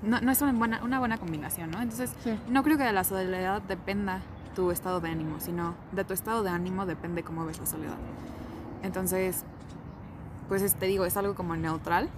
no, 0.04 0.22
no 0.22 0.32
es 0.32 0.42
una 0.42 0.54
buena, 0.54 0.82
una 0.86 1.00
buena 1.00 1.18
combinación, 1.18 1.70
¿no? 1.70 1.82
Entonces, 1.82 2.14
Sí. 2.24 2.40
no 2.48 2.64
creo 2.64 2.78
que 2.78 2.84
de 2.86 2.94
la 2.94 3.04
soledad 3.04 3.62
dependa 3.62 4.22
tu 4.56 4.72
estado 4.72 5.00
de 5.02 5.10
ánimo, 5.10 5.40
sino 5.40 5.74
de 5.92 6.04
tu 6.04 6.14
estado 6.14 6.44
de 6.44 6.50
ánimo 6.50 6.86
depende 6.86 7.24
cómo 7.24 7.46
ves 7.46 7.60
la 7.60 7.66
soledad. 7.66 7.98
Entonces, 8.84 9.44
pues 10.48 10.62
es- 10.62 10.76
te 10.76 10.86
digo, 10.88 11.06
es 11.06 11.16
algo 11.18 11.36
como 11.36 11.56
neutral, 11.56 12.10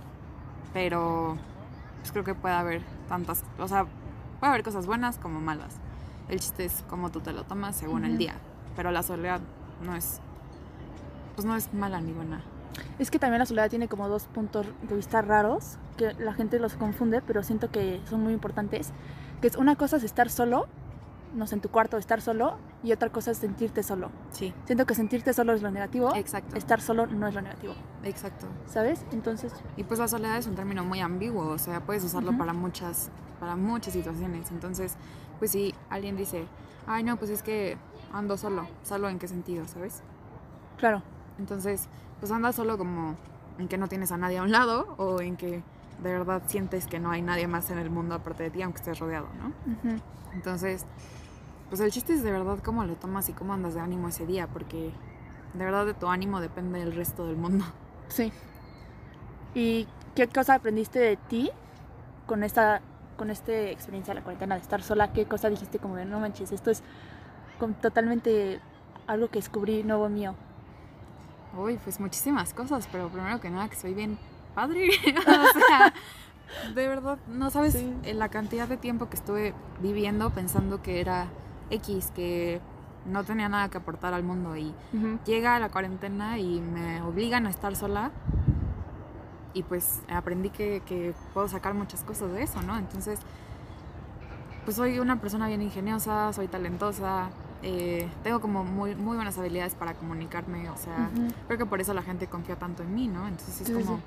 pero 0.73 1.37
pues 1.99 2.11
creo 2.11 2.23
que 2.23 2.35
puede 2.35 2.55
haber 2.55 2.81
tantas, 3.07 3.43
o 3.59 3.67
sea, 3.67 3.85
puede 4.39 4.51
haber 4.51 4.63
cosas 4.63 4.85
buenas 4.85 5.17
como 5.17 5.39
malas. 5.39 5.75
El 6.29 6.39
chiste 6.39 6.65
es 6.65 6.83
cómo 6.89 7.11
tú 7.11 7.19
te 7.19 7.33
lo 7.33 7.43
tomas 7.43 7.75
según 7.75 8.05
el 8.05 8.17
día, 8.17 8.35
pero 8.75 8.91
la 8.91 9.03
soledad 9.03 9.41
no 9.83 9.95
es, 9.95 10.19
pues 11.35 11.45
no 11.45 11.55
es 11.55 11.73
mala 11.73 12.01
ni 12.01 12.11
buena. 12.13 12.41
Es 12.97 13.11
que 13.11 13.19
también 13.19 13.39
la 13.39 13.45
soledad 13.45 13.69
tiene 13.69 13.87
como 13.87 14.07
dos 14.09 14.25
puntos 14.25 14.65
de 14.89 14.95
vista 14.95 15.21
raros, 15.21 15.77
que 15.97 16.13
la 16.13 16.33
gente 16.33 16.59
los 16.59 16.73
confunde, 16.73 17.21
pero 17.21 17.43
siento 17.43 17.69
que 17.69 18.01
son 18.09 18.21
muy 18.23 18.33
importantes. 18.33 18.91
Que 19.41 19.47
es 19.47 19.57
una 19.57 19.75
cosa 19.75 19.97
es 19.97 20.03
estar 20.03 20.29
solo, 20.29 20.67
no 21.33 21.47
sé, 21.47 21.55
en 21.55 21.61
tu 21.61 21.69
cuarto 21.69 21.97
estar 21.97 22.21
solo, 22.21 22.57
y 22.83 22.91
otra 22.91 23.09
cosa 23.09 23.31
es 23.31 23.37
sentirte 23.37 23.81
solo. 23.83 24.09
Sí, 24.31 24.53
Siento 24.65 24.85
que 24.85 24.95
sentirte 24.95 25.33
solo 25.33 25.53
es 25.53 25.61
lo 25.61 25.71
negativo, 25.71 26.13
exacto, 26.15 26.55
estar 26.55 26.79
solo 26.81 27.07
no 27.07 27.27
es 27.27 27.33
lo 27.33 27.41
negativo, 27.41 27.73
exacto. 28.03 28.47
¿sabes? 28.67 29.05
Entonces, 29.11 29.53
Y 29.77 29.83
pues 29.83 29.99
la 29.99 30.07
soledad 30.07 30.37
es 30.37 30.47
un 30.47 30.55
término 30.55 30.83
muy 30.83 30.99
ambiguo, 30.99 31.47
o 31.47 31.57
sea, 31.57 31.81
puedes 31.81 32.03
usarlo 32.03 32.37
para 32.37 32.53
muchas, 32.53 33.09
para 33.39 33.55
muchas 33.55 33.93
situaciones. 33.93 34.51
Entonces, 34.51 34.95
pues 35.39 35.51
si 35.51 35.73
alguien 35.89 36.15
dice, 36.15 36.45
ay 36.87 37.03
no, 37.03 37.17
pues 37.17 37.31
es 37.31 37.41
que 37.43 37.77
ando 38.11 38.37
solo, 38.37 38.67
¿solo 38.83 39.09
en 39.09 39.17
qué 39.19 39.27
sentido, 39.27 39.65
sabes? 39.67 40.01
claro, 40.77 41.01
Entonces, 41.39 41.87
pues 42.19 42.31
andas 42.31 42.55
solo 42.55 42.77
como 42.77 43.15
en 43.57 43.67
que 43.67 43.77
no 43.77 43.87
tienes 43.87 44.11
a 44.11 44.17
nadie 44.17 44.37
a 44.37 44.43
un 44.43 44.51
lado 44.51 44.95
o 44.97 45.21
en 45.21 45.35
que 45.37 45.63
de 46.01 46.11
verdad 46.11 46.41
sientes 46.47 46.87
que 46.87 46.99
no 46.99 47.11
hay 47.11 47.21
nadie 47.21 47.47
más 47.47 47.69
en 47.69 47.77
el 47.77 47.89
mundo 47.89 48.15
aparte 48.15 48.43
de 48.43 48.49
ti, 48.49 48.61
aunque 48.61 48.79
estés 48.79 48.99
rodeado, 48.99 49.27
¿no? 49.39 49.51
Entonces, 50.33 50.85
pues 51.73 51.81
el 51.81 51.89
chiste 51.89 52.13
es 52.13 52.21
de 52.21 52.31
verdad 52.31 52.59
cómo 52.63 52.83
lo 52.85 52.93
tomas 52.93 53.29
y 53.29 53.33
cómo 53.33 53.51
andas 53.51 53.73
de 53.73 53.79
ánimo 53.79 54.07
ese 54.09 54.27
día, 54.27 54.45
porque 54.45 54.91
de 55.55 55.65
verdad 55.65 55.87
de 55.87 55.95
tu 55.95 56.07
ánimo 56.07 56.39
depende 56.39 56.79
el 56.79 56.93
resto 56.93 57.25
del 57.25 57.35
mundo. 57.35 57.65
sí. 58.09 58.31
¿Y 59.55 59.87
qué 60.13 60.27
cosa 60.27 60.53
aprendiste 60.53 60.99
de 60.99 61.15
ti 61.17 61.49
con 62.27 62.43
esta, 62.43 62.81
con 63.17 63.31
esta 63.31 63.51
experiencia 63.71 64.13
de 64.13 64.19
la 64.19 64.23
cuarentena 64.23 64.53
de 64.53 64.61
estar 64.61 64.83
sola? 64.83 65.13
¿Qué 65.13 65.25
cosa 65.25 65.49
dijiste 65.49 65.79
como 65.79 65.95
de 65.95 66.05
no 66.05 66.19
manches, 66.19 66.51
esto 66.51 66.69
es 66.69 66.83
totalmente 67.81 68.59
algo 69.07 69.29
que 69.29 69.39
descubrí 69.39 69.81
nuevo 69.81 70.09
mío? 70.09 70.35
Uy, 71.57 71.79
pues 71.83 71.99
muchísimas 71.99 72.53
cosas, 72.53 72.87
pero 72.91 73.09
primero 73.09 73.41
que 73.41 73.49
nada 73.49 73.67
que 73.67 73.75
soy 73.77 73.95
bien 73.95 74.19
padre. 74.53 74.89
o 75.17 75.59
sea, 75.67 75.91
de 76.75 76.87
verdad, 76.87 77.17
no 77.27 77.49
sabes 77.49 77.73
Sí. 77.73 77.95
la 78.13 78.29
cantidad 78.29 78.67
de 78.67 78.77
tiempo 78.77 79.09
que 79.09 79.15
estuve 79.15 79.55
viviendo 79.81 80.29
pensando 80.29 80.83
que 80.83 81.01
era 81.01 81.29
X, 81.69 82.11
que 82.15 82.61
no 83.05 83.23
tenía 83.23 83.49
nada 83.49 83.69
que 83.69 83.77
aportar 83.77 84.13
al 84.13 84.23
mundo 84.23 84.55
y 84.55 84.73
llega 85.25 85.59
la 85.59 85.69
cuarentena 85.69 86.37
y 86.39 86.61
me 86.61 87.01
obligan 87.01 87.45
a 87.47 87.49
estar 87.49 87.75
sola 87.75 88.11
y 89.53 89.63
pues 89.63 90.01
aprendí 90.09 90.49
que, 90.49 90.81
que 90.85 91.13
puedo 91.33 91.47
sacar 91.47 91.73
muchas 91.73 92.03
cosas 92.03 92.31
de 92.31 92.43
eso, 92.43 92.61
¿no? 92.61 92.77
Entonces, 92.77 93.19
pues 94.65 94.77
soy 94.77 94.99
una 94.99 95.19
persona 95.19 95.47
bien 95.47 95.61
ingeniosa, 95.61 96.31
soy 96.33 96.47
talentosa, 96.47 97.29
eh, 97.61 98.09
tengo 98.23 98.39
como 98.41 98.63
muy, 98.63 98.95
muy 98.95 99.15
buenas 99.15 99.37
habilidades 99.37 99.75
para 99.75 99.93
comunicarme, 99.93 100.69
o 100.69 100.77
sea, 100.77 101.09
creo 101.47 101.57
que 101.59 101.65
por 101.65 101.81
eso 101.81 101.93
la 101.93 102.01
gente 102.01 102.27
confía 102.27 102.55
tanto 102.55 102.83
en 102.83 102.95
mí, 102.95 103.07
¿no? 103.07 103.27
Entonces 103.27 103.61
es 103.61 103.67
Sí, 103.67 103.73
como, 103.73 103.97
sí. 103.97 104.03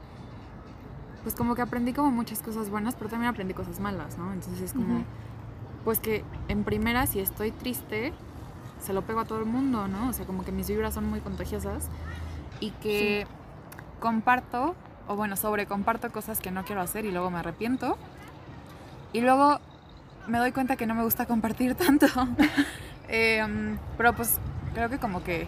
pues 1.22 1.34
como 1.34 1.54
que 1.54 1.62
aprendí 1.62 1.92
como 1.92 2.10
muchas 2.10 2.40
cosas 2.42 2.70
buenas, 2.70 2.94
pero 2.96 3.10
también 3.10 3.30
aprendí 3.30 3.54
cosas 3.54 3.78
malas, 3.78 4.16
¿no? 4.18 4.32
Entonces 4.32 4.60
es 4.62 4.72
como. 4.72 5.04
Pues 5.86 6.00
que 6.00 6.24
en 6.48 6.64
primera 6.64 7.06
si 7.06 7.20
estoy 7.20 7.52
triste, 7.52 8.12
se 8.82 8.92
lo 8.92 9.02
pego 9.02 9.20
a 9.20 9.24
todo 9.24 9.38
el 9.38 9.44
mundo, 9.44 9.86
¿no? 9.86 10.08
O 10.08 10.12
sea, 10.12 10.26
como 10.26 10.44
que 10.44 10.50
mis 10.50 10.66
vibras 10.66 10.94
son 10.94 11.08
muy 11.08 11.20
contagiosas 11.20 11.86
y 12.58 12.72
que 12.72 13.24
comparto, 14.00 14.74
o 15.06 15.14
bueno, 15.14 15.36
sobre 15.36 15.66
comparto 15.66 16.10
cosas 16.10 16.40
que 16.40 16.50
no 16.50 16.64
quiero 16.64 16.80
hacer 16.80 17.04
y 17.04 17.12
luego 17.12 17.30
me 17.30 17.38
arrepiento. 17.38 17.96
Y 19.12 19.20
luego 19.20 19.60
me 20.26 20.38
doy 20.38 20.50
cuenta 20.50 20.74
que 20.74 20.86
no 20.86 20.96
me 20.96 21.04
gusta 21.04 21.26
compartir 21.26 21.74
tanto. 21.76 22.08
Em, 23.06 23.78
pero 23.96 24.12
pues 24.12 24.40
creo 24.74 24.90
que 24.90 24.98
como 24.98 25.22
que 25.22 25.46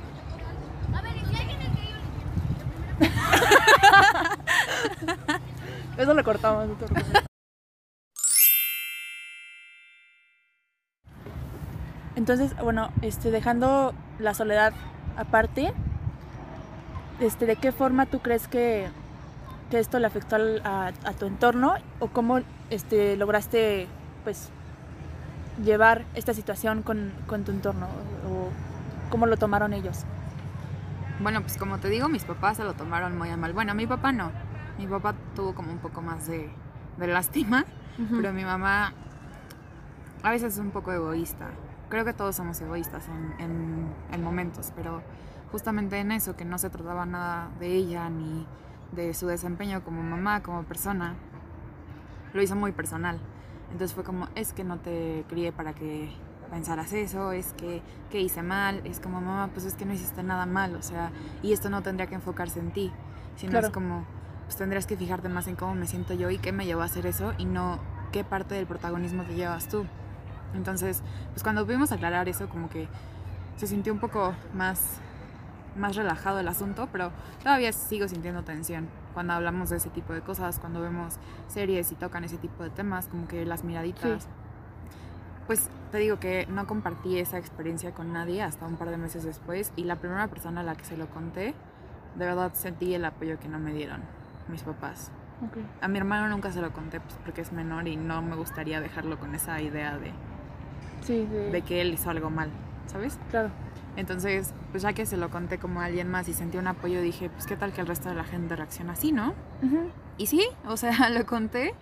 Eso 5.96 6.14
lo 6.14 6.22
cortamos. 6.22 6.68
no 6.68 6.74
te 6.74 6.86
preocupes. 6.86 7.27
Entonces, 12.18 12.52
bueno, 12.60 12.90
este, 13.00 13.30
dejando 13.30 13.94
la 14.18 14.34
soledad 14.34 14.72
aparte, 15.16 15.72
este, 17.20 17.46
¿de 17.46 17.54
qué 17.54 17.70
forma 17.70 18.06
tú 18.06 18.18
crees 18.18 18.48
que, 18.48 18.88
que 19.70 19.78
esto 19.78 20.00
le 20.00 20.08
afectó 20.08 20.34
al- 20.34 20.60
a, 20.64 20.88
a 20.88 21.12
tu 21.12 21.26
entorno 21.26 21.74
o 22.00 22.08
cómo 22.08 22.40
este, 22.70 23.16
lograste, 23.16 23.86
pues, 24.24 24.50
llevar 25.64 26.06
esta 26.16 26.34
situación 26.34 26.82
con, 26.82 27.12
con 27.28 27.44
tu 27.44 27.52
entorno 27.52 27.86
o 28.28 28.48
cómo 29.10 29.26
lo 29.26 29.36
tomaron 29.36 29.72
ellos? 29.72 30.00
Bueno, 31.20 31.40
pues 31.42 31.56
como 31.56 31.78
te 31.78 31.88
digo, 31.88 32.08
mis 32.08 32.24
papás 32.24 32.56
se 32.56 32.64
lo 32.64 32.74
tomaron 32.74 33.16
muy 33.16 33.30
a 33.30 33.36
mal. 33.36 33.52
Bueno, 33.52 33.74
mi 33.76 33.86
papá 33.86 34.10
no. 34.10 34.32
Mi 34.76 34.88
papá 34.88 35.14
tuvo 35.36 35.54
como 35.54 35.70
un 35.70 35.78
poco 35.78 36.02
más 36.02 36.26
de, 36.26 36.50
de 36.96 37.06
lástima, 37.06 37.64
pero 38.10 38.32
mi 38.32 38.44
mamá 38.44 38.92
a 40.24 40.30
veces 40.32 40.54
es 40.54 40.58
un 40.58 40.70
poco 40.72 40.92
egoísta. 40.92 41.46
Creo 41.88 42.04
que 42.04 42.12
todos 42.12 42.36
somos 42.36 42.60
egoístas 42.60 43.08
en, 43.08 43.34
en- 43.44 43.88
en 44.12 44.22
momentos, 44.22 44.72
pero 44.76 45.02
justamente 45.50 45.98
en 45.98 46.12
eso, 46.12 46.36
que 46.36 46.44
no 46.44 46.58
se 46.58 46.68
trataba 46.70 47.06
nada 47.06 47.48
de 47.58 47.68
ella 47.74 48.08
ni 48.10 48.46
de 48.92 49.14
su 49.14 49.26
desempeño 49.26 49.82
como 49.84 50.02
mamá, 50.02 50.42
como 50.42 50.62
persona, 50.64 51.14
lo 52.32 52.42
hizo 52.42 52.56
muy 52.56 52.72
personal. 52.72 53.18
Entonces 53.72 53.94
fue 53.94 54.04
como, 54.04 54.28
es 54.34 54.52
que 54.52 54.64
no 54.64 54.78
te 54.78 55.24
crié 55.28 55.52
para 55.52 55.74
que 55.74 56.10
pensaras 56.50 56.92
eso, 56.92 57.32
es 57.32 57.52
que, 57.54 57.82
que 58.10 58.20
hice 58.20 58.42
mal, 58.42 58.80
es 58.84 59.00
como, 59.00 59.20
mamá, 59.20 59.50
pues 59.52 59.66
es 59.66 59.74
que 59.74 59.84
no 59.84 59.92
hiciste 59.92 60.22
nada 60.22 60.46
mal, 60.46 60.74
o 60.76 60.82
sea, 60.82 61.10
y 61.42 61.52
esto 61.52 61.68
no 61.68 61.82
tendría 61.82 62.06
que 62.06 62.14
enfocarse 62.14 62.60
en 62.60 62.70
ti, 62.70 62.90
sino 63.36 63.50
Claro. 63.52 63.66
es 63.66 63.72
como, 63.72 64.04
pues 64.44 64.56
tendrías 64.56 64.86
que 64.86 64.96
fijarte 64.96 65.28
más 65.28 65.46
en 65.46 65.56
cómo 65.56 65.74
me 65.74 65.86
siento 65.86 66.14
yo 66.14 66.30
y 66.30 66.38
qué 66.38 66.52
me 66.52 66.64
llevó 66.64 66.80
a 66.82 66.86
hacer 66.86 67.04
eso 67.06 67.34
y 67.36 67.44
no 67.44 67.78
qué 68.12 68.24
parte 68.24 68.54
del 68.54 68.66
protagonismo 68.66 69.24
te 69.24 69.34
llevas 69.34 69.68
tú. 69.68 69.84
Entonces, 70.54 71.02
pues 71.30 71.42
cuando 71.42 71.64
pudimos 71.64 71.92
aclarar 71.92 72.28
eso, 72.28 72.48
como 72.48 72.68
que 72.68 72.88
se 73.56 73.66
sintió 73.66 73.92
un 73.92 73.98
poco 73.98 74.34
más, 74.54 75.00
más 75.76 75.96
relajado 75.96 76.38
el 76.38 76.48
asunto, 76.48 76.88
pero 76.90 77.10
todavía 77.42 77.72
sigo 77.72 78.08
sintiendo 78.08 78.42
tensión 78.42 78.88
cuando 79.14 79.32
hablamos 79.32 79.70
de 79.70 79.78
ese 79.78 79.90
tipo 79.90 80.12
de 80.12 80.20
cosas, 80.20 80.58
cuando 80.60 80.80
vemos 80.80 81.16
series 81.48 81.90
y 81.90 81.96
tocan 81.96 82.24
ese 82.24 82.38
tipo 82.38 82.62
de 82.62 82.70
temas, 82.70 83.08
como 83.08 83.26
que 83.26 83.44
las 83.44 83.64
miraditas. 83.64 84.28
Pues 85.46 85.68
te 85.90 85.98
digo 85.98 86.20
que 86.20 86.46
no 86.46 86.66
compartí 86.66 87.18
esa 87.18 87.38
experiencia 87.38 87.92
con 87.92 88.12
nadie 88.12 88.42
hasta 88.42 88.66
un 88.66 88.76
par 88.76 88.90
de 88.90 88.98
meses 88.98 89.24
después 89.24 89.72
y 89.76 89.84
la 89.84 89.96
primera 89.96 90.28
persona 90.28 90.60
a 90.60 90.64
la 90.64 90.76
que 90.76 90.84
se 90.84 90.96
lo 90.96 91.08
conté, 91.08 91.54
de 92.16 92.26
verdad 92.26 92.52
sentí 92.54 92.94
el 92.94 93.04
apoyo 93.04 93.40
que 93.40 93.48
no 93.48 93.58
me 93.58 93.72
dieron 93.72 94.02
mis 94.48 94.62
papás. 94.62 95.10
Ok. 95.44 95.56
A 95.80 95.88
mi 95.88 95.98
hermano 95.98 96.28
nunca 96.28 96.52
se 96.52 96.60
lo 96.60 96.72
conté 96.72 97.00
pues, 97.00 97.16
porque 97.24 97.40
es 97.40 97.52
menor 97.52 97.88
y 97.88 97.96
no 97.96 98.22
me 98.22 98.36
gustaría 98.36 98.80
dejarlo 98.80 99.18
con 99.18 99.34
esa 99.34 99.60
idea 99.62 99.96
de, 99.98 100.12
Sí, 101.02 101.26
de, 101.26 101.50
de 101.50 101.62
que 101.62 101.80
él 101.80 101.92
hizo 101.94 102.10
algo 102.10 102.30
mal, 102.30 102.50
¿sabes? 102.86 103.18
Claro. 103.30 103.50
Entonces, 103.96 104.54
pues 104.70 104.82
ya 104.82 104.92
que 104.92 105.06
se 105.06 105.16
lo 105.16 105.28
conté 105.30 105.58
como 105.58 105.80
a 105.80 105.86
alguien 105.86 106.08
más 106.08 106.28
y 106.28 106.34
sentí 106.34 106.56
un 106.56 106.66
apoyo, 106.68 107.00
dije, 107.00 107.30
pues 107.30 107.46
qué 107.46 107.56
tal 107.56 107.72
que 107.72 107.80
el 107.80 107.86
resto 107.86 108.08
de 108.08 108.14
la 108.14 108.24
gente 108.24 108.54
reacciona 108.54 108.92
así, 108.92 109.10
¿no? 109.10 109.34
Ujú. 109.62 109.90
Y 110.18 110.26
sí, 110.26 110.46
o 110.66 110.76
sea, 110.76 110.90
lo 111.10 111.26
conté 111.26 111.74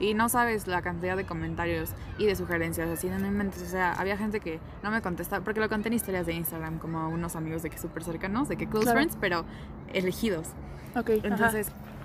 y 0.00 0.14
no 0.14 0.28
sabes 0.28 0.66
la 0.66 0.80
cantidad 0.82 1.16
de 1.16 1.24
comentarios 1.26 1.90
y 2.18 2.26
de 2.26 2.34
sugerencias, 2.34 2.88
así 2.88 3.08
no 3.08 3.18
inventes. 3.24 3.62
O 3.62 3.66
sea, 3.66 3.92
había 3.92 4.16
gente 4.16 4.40
que 4.40 4.58
no 4.82 4.90
me 4.90 5.00
contestaba, 5.02 5.44
porque 5.44 5.60
lo 5.60 5.68
conté 5.68 5.88
en 5.88 5.94
historias 5.94 6.26
de 6.26 6.32
Instagram, 6.32 6.78
como 6.78 6.98
a 6.98 7.06
unos 7.08 7.36
amigos 7.36 7.62
de 7.62 7.70
que 7.70 7.78
súper 7.78 8.02
cercanos, 8.02 8.48
de 8.48 8.56
que 8.56 8.66
close 8.66 8.86
Claro. 8.86 8.98
friends, 8.98 9.16
pero 9.20 9.44
elegidos. 9.92 10.48
Ok. 10.96 11.10
ajá. 11.24 11.52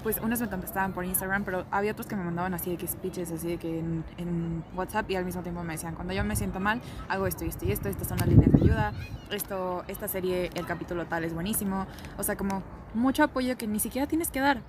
Pues 0.05 0.19
unos 0.21 0.39
me 0.39 0.47
contestaban 0.47 0.93
por 0.93 1.03
Instagram, 1.03 1.43
pero 1.45 1.65
había 1.71 1.93
otros 1.93 2.05
que 2.05 2.15
me 2.15 2.23
mandaban 2.23 2.53
así 2.53 2.69
de 2.69 2.77
que 2.77 2.85
speeches, 2.85 3.31
así 3.31 3.47
de 3.47 3.57
que 3.57 3.79
en, 3.79 4.03
en 4.19 4.63
WhatsApp 4.75 5.09
y 5.09 5.15
al 5.15 5.25
mismo 5.25 5.41
tiempo 5.41 5.63
me 5.63 5.73
decían, 5.73 5.95
cuando 5.95 6.13
yo 6.13 6.23
me 6.23 6.35
siento 6.35 6.59
mal, 6.59 6.79
hago 7.09 7.25
esto 7.25 7.43
y 7.43 7.47
esto 7.47 7.65
y 7.65 7.71
esto, 7.71 7.89
estas 7.89 8.09
son 8.09 8.19
las 8.19 8.27
líneas 8.27 8.51
de 8.51 8.59
ayuda, 8.61 8.93
esto, 9.31 9.83
esta 9.87 10.07
serie, 10.07 10.51
el 10.53 10.67
capítulo 10.67 11.07
tal 11.07 11.23
es 11.23 11.33
buenísimo. 11.33 11.87
O 12.19 12.23
sea, 12.23 12.37
como 12.37 12.61
mucho 12.93 13.23
apoyo 13.23 13.57
que 13.57 13.65
ni 13.65 13.79
siquiera 13.79 14.05
tienes 14.05 14.29
que 14.29 14.41
dar. 14.41 14.61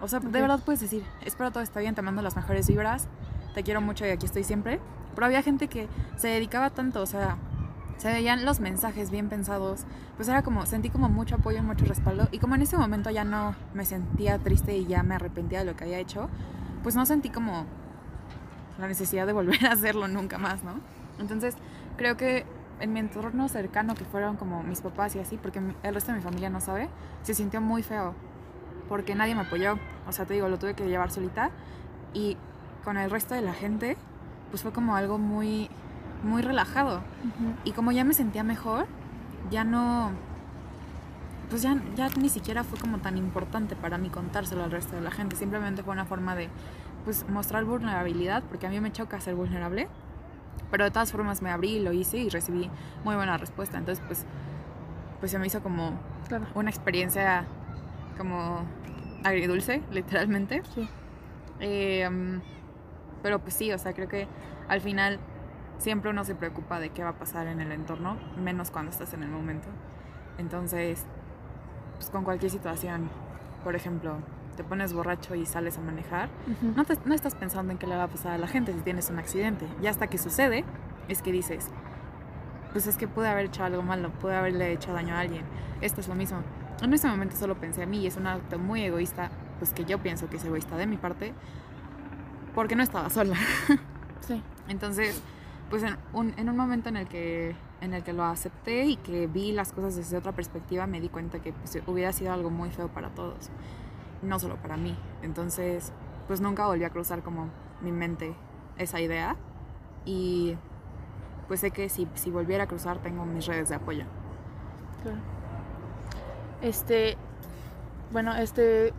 O 0.00 0.06
sea, 0.06 0.20
Ok. 0.20 0.26
de 0.26 0.40
verdad 0.40 0.60
puedes 0.64 0.80
decir, 0.80 1.02
espero 1.24 1.50
todo 1.50 1.64
está 1.64 1.80
bien, 1.80 1.96
te 1.96 2.02
mando 2.02 2.22
las 2.22 2.36
mejores 2.36 2.68
vibras, 2.68 3.08
te 3.54 3.64
quiero 3.64 3.80
mucho 3.80 4.06
y 4.06 4.10
aquí 4.10 4.26
estoy 4.26 4.44
siempre. 4.44 4.78
Pero 5.16 5.26
había 5.26 5.42
gente 5.42 5.66
que 5.66 5.88
se 6.14 6.28
dedicaba 6.28 6.70
tanto, 6.70 7.02
o 7.02 7.06
sea, 7.06 7.36
se 7.98 8.10
veían 8.10 8.44
los 8.44 8.60
mensajes 8.60 9.10
bien 9.10 9.28
pensados, 9.28 9.84
pues 10.16 10.28
era 10.28 10.42
como, 10.42 10.64
sentí 10.64 10.88
como 10.88 11.08
mucho 11.08 11.34
apoyo, 11.34 11.62
mucho 11.62 11.84
respaldo, 11.84 12.28
y 12.30 12.38
como 12.38 12.54
en 12.54 12.62
ese 12.62 12.76
momento 12.76 13.10
ya 13.10 13.24
no 13.24 13.54
me 13.74 13.84
sentía 13.84 14.38
triste 14.38 14.76
y 14.76 14.86
ya 14.86 15.02
me 15.02 15.16
arrepentía 15.16 15.58
de 15.58 15.64
lo 15.66 15.76
que 15.76 15.84
había 15.84 15.98
hecho, 15.98 16.30
pues 16.82 16.96
no 16.96 17.04
sentí 17.04 17.28
como 17.28 17.66
la 18.78 18.86
necesidad 18.86 19.26
de 19.26 19.32
volver 19.32 19.66
a 19.66 19.72
hacerlo 19.72 20.08
nunca 20.08 20.38
más, 20.38 20.62
¿no? 20.62 20.74
Entonces, 21.18 21.56
creo 21.96 22.16
que 22.16 22.46
en 22.80 22.92
mi 22.92 23.00
entorno 23.00 23.48
cercano, 23.48 23.94
que 23.94 24.04
fueron 24.04 24.36
como 24.36 24.62
mis 24.62 24.80
papás 24.80 25.16
y 25.16 25.18
así, 25.18 25.36
porque 25.36 25.60
el 25.82 25.94
resto 25.94 26.12
de 26.12 26.18
mi 26.18 26.22
familia 26.22 26.48
no 26.48 26.60
sabe, 26.60 26.88
se 27.22 27.34
sintió 27.34 27.60
muy 27.60 27.82
feo, 27.82 28.14
porque 28.88 29.16
nadie 29.16 29.34
me 29.34 29.42
apoyó, 29.42 29.76
o 30.06 30.12
sea, 30.12 30.24
te 30.24 30.34
digo, 30.34 30.48
lo 30.48 30.58
tuve 30.58 30.74
que 30.74 30.88
llevar 30.88 31.10
solita, 31.10 31.50
y 32.14 32.36
con 32.84 32.96
el 32.96 33.10
resto 33.10 33.34
de 33.34 33.42
la 33.42 33.52
gente, 33.52 33.96
pues 34.50 34.62
fue 34.62 34.72
como 34.72 34.94
algo 34.94 35.18
muy, 35.18 35.68
muy 36.22 36.42
relajado. 36.42 36.96
Ujú. 36.98 37.54
Y 37.64 37.72
como 37.72 37.92
ya 37.92 38.04
me 38.04 38.14
sentía 38.14 38.42
mejor, 38.44 38.86
ya 39.50 39.64
no. 39.64 40.10
Pues 41.50 41.62
ya, 41.62 41.76
ya 41.96 42.08
ni 42.20 42.28
siquiera 42.28 42.62
fue 42.62 42.78
como 42.78 42.98
tan 42.98 43.16
importante 43.16 43.74
para 43.74 43.96
mí 43.96 44.10
contárselo 44.10 44.64
al 44.64 44.70
resto 44.70 44.96
de 44.96 45.02
la 45.02 45.10
gente. 45.10 45.34
Simplemente 45.36 45.82
fue 45.82 45.92
una 45.94 46.04
forma 46.04 46.34
de 46.34 46.48
pues 47.04 47.26
mostrar 47.28 47.64
vulnerabilidad, 47.64 48.42
porque 48.42 48.66
a 48.66 48.70
mí 48.70 48.80
me 48.80 48.92
choca 48.92 49.18
ser 49.20 49.34
vulnerable. 49.34 49.88
Pero 50.70 50.84
de 50.84 50.90
todas 50.90 51.10
formas 51.12 51.40
me 51.40 51.50
abrí 51.50 51.80
lo 51.80 51.92
hice 51.92 52.18
y 52.18 52.28
recibí 52.28 52.70
muy 53.04 53.14
buena 53.16 53.38
respuesta. 53.38 53.78
Entonces, 53.78 54.04
pues, 54.06 54.26
pues 55.20 55.30
se 55.30 55.38
me 55.38 55.46
hizo 55.46 55.62
como 55.62 55.92
Claro. 56.28 56.44
una 56.54 56.68
experiencia 56.68 57.46
como 58.18 58.60
agridulce, 59.24 59.80
literalmente. 59.90 60.62
Sí. 60.74 60.86
Eh, 61.60 62.38
pero 63.22 63.38
pues 63.38 63.54
sí, 63.54 63.72
o 63.72 63.78
sea, 63.78 63.94
creo 63.94 64.08
que 64.08 64.28
al 64.68 64.80
final 64.82 65.18
siempre 65.78 66.10
uno 66.10 66.24
se 66.24 66.34
preocupa 66.34 66.80
de 66.80 66.90
qué 66.90 67.02
va 67.02 67.10
a 67.10 67.18
pasar 67.18 67.46
en 67.46 67.60
el 67.60 67.72
entorno, 67.72 68.16
menos 68.42 68.70
cuando 68.70 68.90
estás 68.90 69.12
en 69.14 69.22
el 69.22 69.28
momento. 69.30 69.68
Entonces, 70.38 71.04
pues 71.96 72.10
con 72.10 72.24
cualquier 72.24 72.50
situación, 72.50 73.08
por 73.64 73.74
ejemplo, 73.74 74.16
te 74.56 74.64
pones 74.64 74.92
borracho 74.92 75.34
y 75.34 75.46
sales 75.46 75.78
a 75.78 75.80
manejar, 75.80 76.28
no, 76.76 76.84
te- 76.84 76.98
no 77.04 77.14
estás 77.14 77.34
pensando 77.34 77.72
en 77.72 77.78
qué 77.78 77.86
le 77.86 77.96
va 77.96 78.04
a 78.04 78.08
pasar 78.08 78.32
a 78.32 78.38
la 78.38 78.48
gente 78.48 78.72
si 78.72 78.80
tienes 78.80 79.08
un 79.10 79.18
accidente. 79.18 79.66
Y 79.82 79.86
hasta 79.86 80.08
que 80.08 80.18
sucede, 80.18 80.64
es 81.08 81.22
que 81.22 81.30
dices, 81.32 81.68
pues 82.72 82.86
es 82.86 82.96
que 82.96 83.06
pude 83.08 83.28
haber 83.28 83.46
hecho 83.46 83.64
algo 83.64 83.82
malo, 83.82 84.10
pude 84.10 84.34
haberle 84.36 84.72
hecho 84.72 84.92
daño 84.92 85.14
a 85.14 85.20
alguien. 85.20 85.44
Esto 85.80 86.00
es 86.00 86.08
lo 86.08 86.14
mismo. 86.14 86.38
En 86.82 86.92
ese 86.92 87.08
momento 87.08 87.36
solo 87.36 87.56
pensé 87.56 87.82
a 87.82 87.86
mí 87.86 88.00
y 88.00 88.06
es 88.06 88.16
un 88.16 88.26
acto 88.26 88.58
muy 88.58 88.82
egoísta, 88.82 89.30
pues 89.58 89.72
que 89.72 89.84
yo 89.84 89.98
pienso 89.98 90.28
que 90.28 90.36
es 90.36 90.44
egoísta 90.44 90.76
de 90.76 90.86
mi 90.86 90.96
parte, 90.96 91.32
porque 92.54 92.76
no 92.76 92.82
estaba 92.82 93.10
sola. 93.10 93.36
Sí. 94.26 94.42
Entonces, 94.68 95.20
pues 95.70 95.82
en 95.82 95.96
un, 96.12 96.34
en 96.38 96.48
un 96.48 96.56
momento 96.56 96.88
en 96.88 96.96
el, 96.96 97.08
que, 97.08 97.54
en 97.80 97.94
el 97.94 98.02
que 98.02 98.12
lo 98.12 98.24
acepté 98.24 98.84
y 98.84 98.96
que 98.96 99.26
vi 99.26 99.52
las 99.52 99.72
cosas 99.72 99.96
desde 99.96 100.16
otra 100.16 100.32
perspectiva, 100.32 100.86
me 100.86 101.00
di 101.00 101.08
cuenta 101.08 101.40
que 101.40 101.52
pues, 101.52 101.78
hubiera 101.86 102.12
sido 102.12 102.32
algo 102.32 102.50
muy 102.50 102.70
feo 102.70 102.88
para 102.88 103.10
todos, 103.10 103.50
no 104.22 104.38
solo 104.38 104.56
para 104.56 104.76
mí. 104.76 104.96
Entonces, 105.22 105.92
pues 106.26 106.40
nunca 106.40 106.66
volví 106.66 106.84
a 106.84 106.90
cruzar 106.90 107.22
como 107.22 107.48
mi 107.80 107.92
mente 107.92 108.34
esa 108.78 109.00
idea 109.00 109.36
y 110.04 110.56
pues 111.48 111.60
sé 111.60 111.70
que 111.70 111.88
si, 111.88 112.06
si 112.14 112.30
volviera 112.30 112.64
a 112.64 112.66
cruzar 112.66 112.98
tengo 112.98 113.24
mis 113.24 113.46
redes 113.46 113.68
de 113.68 113.74
apoyo. 113.74 114.04
Claro. 115.02 115.18
Este, 116.60 117.16
bueno, 118.12 118.34
este, 118.36 118.92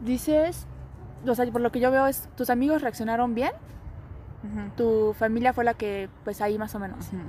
dices, 0.00 0.66
o 1.26 1.34
sea, 1.34 1.50
por 1.50 1.60
lo 1.60 1.72
que 1.72 1.80
yo 1.80 1.90
veo 1.90 2.06
es, 2.06 2.28
tus 2.36 2.50
amigos 2.50 2.82
reaccionaron 2.82 3.34
bien, 3.34 3.52
tu 4.76 5.14
familia 5.18 5.52
fue 5.52 5.64
la 5.64 5.74
que, 5.74 6.08
pues 6.24 6.40
ahí 6.40 6.58
más 6.58 6.74
o 6.74 6.78
menos. 6.78 7.08
Ujú, 7.08 7.22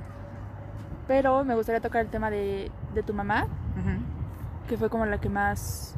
Pero 1.08 1.44
me 1.44 1.56
gustaría 1.56 1.82
tocar 1.82 2.02
el 2.02 2.08
tema 2.10 2.30
de, 2.30 2.72
de 2.94 3.04
tu 3.04 3.14
mamá, 3.14 3.44
ujú. 3.44 4.68
que 4.68 4.78
fue 4.78 4.90
como 4.90 5.06
la 5.06 5.20
que 5.20 5.30
más, 5.30 5.96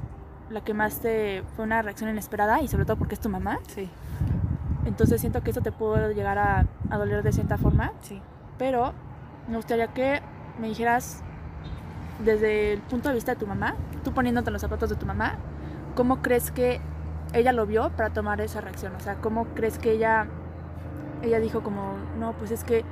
la 0.49 0.61
que 0.61 0.73
más 0.73 0.99
te, 0.99 1.43
fue 1.55 1.65
una 1.65 1.81
reacción 1.81 2.09
inesperada 2.09 2.61
y 2.61 2.67
sobre 2.67 2.85
todo 2.85 2.97
porque 2.97 3.15
es 3.15 3.21
tu 3.21 3.29
mamá. 3.29 3.59
Sí, 3.67 3.89
Entonces 4.85 5.21
siento 5.21 5.41
que 5.43 5.51
eso 5.51 5.61
te 5.61 5.71
pudo 5.71 6.11
llegar 6.11 6.37
a, 6.37 6.65
a 6.89 6.97
doler 6.97 7.23
de 7.23 7.31
cierta 7.31 7.57
forma. 7.57 7.91
sí. 8.01 8.21
Pero 8.57 8.93
me 9.49 9.57
gustaría 9.57 9.87
que 9.87 10.21
me 10.59 10.67
dijeras, 10.67 11.21
desde 12.23 12.73
el 12.73 12.79
punto 12.81 13.09
de 13.09 13.15
vista 13.15 13.33
de 13.33 13.39
tu 13.39 13.45
mamá, 13.47 13.75
tú 14.03 14.13
poniéndote 14.13 14.49
en 14.49 14.53
los 14.53 14.61
zapatos 14.61 14.89
de 14.89 14.95
tu 14.95 15.05
mamá, 15.05 15.35
¿cómo 15.95 16.21
crees 16.21 16.51
que 16.51 16.79
ella 17.33 17.51
lo 17.51 17.65
vio 17.65 17.89
para 17.91 18.11
tomar 18.11 18.39
esa 18.39 18.61
reacción? 18.61 18.95
O 18.95 18.99
sea, 19.01 19.15
¿cómo 19.15 19.45
crees 19.53 19.77
que 19.77 19.91
ella, 19.91 20.27
ella 21.25 21.39
dijo 21.39 21.61
como, 21.61 21.95
no, 22.19 22.33
pues 22.33 22.51
es 22.51 22.63
que 22.63 22.83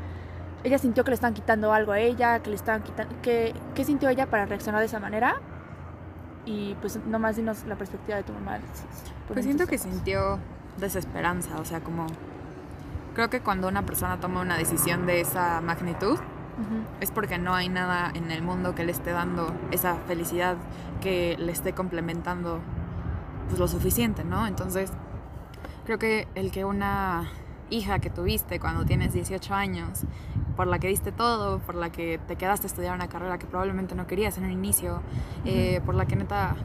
ella 0.63 0.77
sintió 0.77 1.03
que 1.03 1.11
le 1.11 1.15
estaban 1.15 1.33
quitando 1.33 1.73
algo 1.73 1.91
a 1.91 1.99
ella, 1.99 2.39
que 2.39 2.49
le 2.49 2.55
estaban 2.55 2.83
quitando, 2.83 3.13
¿qué, 3.21 3.53
qué 3.75 3.83
sintió 3.83 4.09
ella 4.09 4.27
para 4.27 4.45
reaccionar 4.45 4.79
de 4.79 4.85
esa 4.85 4.99
manera? 4.99 5.35
Y 6.45 6.75
pues 6.75 6.99
nomás 7.05 7.35
dinos 7.35 7.65
la 7.65 7.75
perspectiva 7.75 8.17
de 8.17 8.23
tu 8.23 8.33
mamá. 8.33 8.59
Pues 9.27 9.45
siento 9.45 9.67
que 9.67 9.77
sintió 9.77 10.39
desesperanza, 10.77 11.57
o 11.57 11.65
sea, 11.65 11.81
como... 11.81 12.07
Creo 13.13 13.29
que 13.29 13.41
cuando 13.41 13.67
una 13.67 13.85
persona 13.85 14.19
toma 14.19 14.41
una 14.41 14.57
decisión 14.57 15.05
de 15.05 15.21
esa 15.21 15.61
magnitud, 15.61 16.17
es 16.99 17.11
porque 17.11 17.37
no 17.37 17.53
hay 17.53 17.69
nada 17.69 18.11
en 18.13 18.31
el 18.31 18.41
mundo 18.41 18.75
que 18.75 18.83
le 18.83 18.91
esté 18.91 19.11
dando 19.11 19.53
esa 19.71 19.95
felicidad 20.07 20.55
que 21.01 21.35
le 21.37 21.51
esté 21.51 21.73
complementando 21.73 22.59
pues 23.47 23.59
lo 23.59 23.67
suficiente, 23.67 24.23
¿no? 24.23 24.47
Entonces, 24.47 24.91
creo 25.85 25.99
que 25.99 26.27
el 26.35 26.51
que 26.51 26.65
una 26.65 27.29
hija 27.73 27.99
que 27.99 28.09
tuviste 28.09 28.59
cuando 28.59 28.85
tienes 28.85 29.13
18 29.13 29.53
años, 29.53 30.01
por 30.55 30.67
la 30.67 30.79
que 30.79 30.87
diste 30.87 31.11
todo, 31.11 31.59
por 31.59 31.75
la 31.75 31.91
que 31.91 32.19
te 32.27 32.35
quedaste 32.35 32.67
a 32.67 32.69
estudiar 32.69 32.93
una 32.95 33.07
carrera 33.09 33.37
que 33.39 33.47
probablemente 33.47 33.95
no 33.95 34.05
querías 34.07 34.37
en 34.37 34.45
un 34.45 34.51
inicio, 34.51 35.01
eh, 35.45 35.81
por 35.85 35.95
la 35.95 36.05
que 36.05 36.15
neta 36.15 36.55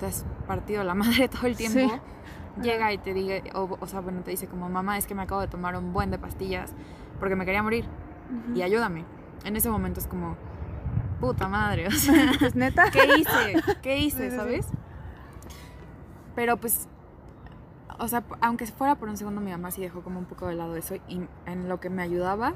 te 0.00 0.06
has 0.06 0.24
partido 0.46 0.82
la 0.84 0.94
madre 1.02 1.28
todo 1.28 1.46
el 1.46 1.56
tiempo, 1.56 1.78
Sí. 1.78 2.62
llega 2.62 2.92
y 2.92 2.98
te 2.98 3.14
diga, 3.14 3.36
o, 3.54 3.76
o 3.80 3.86
sea, 3.86 4.00
bueno, 4.00 4.22
te 4.22 4.30
dice 4.30 4.46
como, 4.46 4.68
mamá, 4.68 4.98
es 4.98 5.06
que 5.06 5.14
me 5.14 5.22
acabo 5.22 5.40
de 5.40 5.48
tomar 5.48 5.76
un 5.76 5.92
buen 5.92 6.10
de 6.10 6.18
pastillas 6.18 6.72
porque 7.20 7.36
me 7.36 7.44
quería 7.44 7.62
morir 7.62 7.84
y 8.54 8.62
ayúdame. 8.62 9.04
En 9.44 9.54
ese 9.56 9.70
momento 9.70 10.00
es 10.00 10.06
como, 10.08 10.36
puta 11.20 11.48
madre, 11.48 11.86
o 11.86 11.90
sea, 11.92 12.32
Pues 12.38 12.54
neta. 12.56 12.90
¿qué 12.90 13.06
hice? 13.18 13.62
¿Qué 13.82 13.98
hice, 13.98 14.30
sabes? 14.34 14.66
Pero 16.34 16.56
pues, 16.56 16.88
o 17.98 18.08
sea, 18.08 18.24
aunque 18.40 18.66
fuera 18.66 18.96
por 18.96 19.08
un 19.08 19.16
segundo, 19.16 19.40
mi 19.40 19.50
mamá 19.50 19.70
sí 19.70 19.80
dejó 19.80 20.02
como 20.02 20.18
un 20.18 20.26
poco 20.26 20.46
de 20.46 20.54
lado 20.54 20.76
eso 20.76 20.96
y 21.08 21.22
en 21.46 21.68
lo 21.68 21.80
que 21.80 21.90
me 21.90 22.02
ayudaba, 22.02 22.54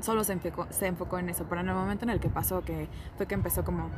solo 0.00 0.24
se 0.24 0.32
enfocó, 0.32 0.66
se 0.70 0.86
enfocó 0.86 1.18
en 1.18 1.28
eso. 1.28 1.46
Pero 1.48 1.60
en 1.60 1.68
el 1.68 1.74
momento 1.74 2.04
en 2.04 2.10
el 2.10 2.20
que 2.20 2.28
pasó, 2.28 2.62
que 2.62 2.88
fue 3.16 3.26
que 3.26 3.34
empezó 3.34 3.64
como 3.64 3.90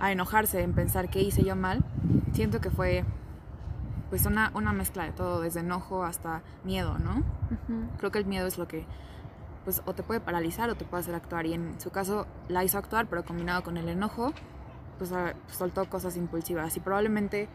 a 0.00 0.12
enojarse, 0.12 0.62
en 0.62 0.74
pensar 0.74 1.08
qué 1.08 1.20
hice 1.20 1.44
yo 1.44 1.56
mal, 1.56 1.84
siento 2.32 2.60
que 2.60 2.70
fue 2.70 3.04
pues 4.10 4.26
una, 4.26 4.52
una 4.54 4.72
mezcla 4.72 5.04
de 5.04 5.12
todo, 5.12 5.40
desde 5.40 5.60
enojo 5.60 6.04
hasta 6.04 6.42
miedo, 6.62 6.98
¿no? 6.98 7.18
Ujú. 7.18 7.88
Creo 7.98 8.10
que 8.12 8.18
el 8.18 8.26
miedo 8.26 8.46
es 8.46 8.58
lo 8.58 8.68
que 8.68 8.86
pues 9.64 9.82
o 9.86 9.94
te 9.94 10.02
puede 10.02 10.20
paralizar 10.20 10.68
o 10.70 10.74
te 10.74 10.84
puede 10.84 11.02
hacer 11.02 11.14
actuar 11.14 11.46
y 11.46 11.54
en 11.54 11.80
su 11.80 11.90
caso 11.90 12.26
la 12.48 12.62
hizo 12.64 12.76
actuar 12.76 13.06
pero 13.06 13.24
combinado 13.24 13.62
con 13.62 13.78
el 13.78 13.88
enojo 13.88 14.34
pues 14.98 15.10
soltó 15.48 15.88
cosas 15.88 16.16
impulsivas 16.16 16.76
y 16.76 16.80
probablemente 16.80 17.48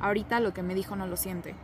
ahorita 0.00 0.38
lo 0.40 0.54
que 0.54 0.62
me 0.62 0.74
dijo 0.74 0.94
no 0.94 1.06
lo 1.06 1.16
siente 1.16 1.56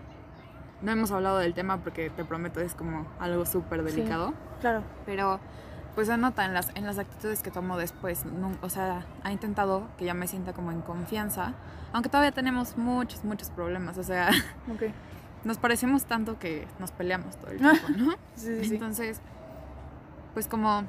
no 0.82 0.92
hemos 0.92 1.10
hablado 1.12 1.38
del 1.38 1.54
tema 1.54 1.78
porque 1.78 2.10
te 2.10 2.24
prometo 2.24 2.60
es 2.60 2.74
como 2.74 3.06
algo 3.20 3.46
súper 3.46 3.82
delicado. 3.82 4.34
Claro. 4.60 4.82
Pero 5.06 5.40
pues 5.94 6.08
se 6.08 6.16
nota 6.16 6.44
en 6.44 6.54
las, 6.54 6.70
en 6.74 6.86
las 6.86 6.98
actitudes 6.98 7.42
que 7.42 7.50
tomo 7.50 7.76
después. 7.76 8.24
No- 8.24 8.52
o 8.62 8.68
sea, 8.68 9.04
ha 9.24 9.32
intentado 9.32 9.86
que 9.98 10.04
ya 10.06 10.14
me 10.14 10.26
sienta 10.26 10.52
como 10.52 10.72
en 10.72 10.80
confianza. 10.80 11.52
Aunque 11.92 12.08
todavía 12.08 12.32
tenemos 12.32 12.76
muchos, 12.76 13.24
muchos 13.24 13.50
problemas. 13.50 13.98
O 13.98 14.02
sea, 14.02 14.30
Ok. 14.72 14.84
nos 15.44 15.58
parecemos 15.58 16.04
tanto 16.06 16.38
que 16.38 16.66
nos 16.78 16.90
peleamos 16.90 17.36
todo 17.36 17.50
el 17.50 17.58
tiempo, 17.58 17.88
¿no? 17.96 18.12
Sí, 18.36 18.64
sí. 18.64 18.74
Entonces, 18.74 19.20
pues 20.34 20.48
como 20.48 20.84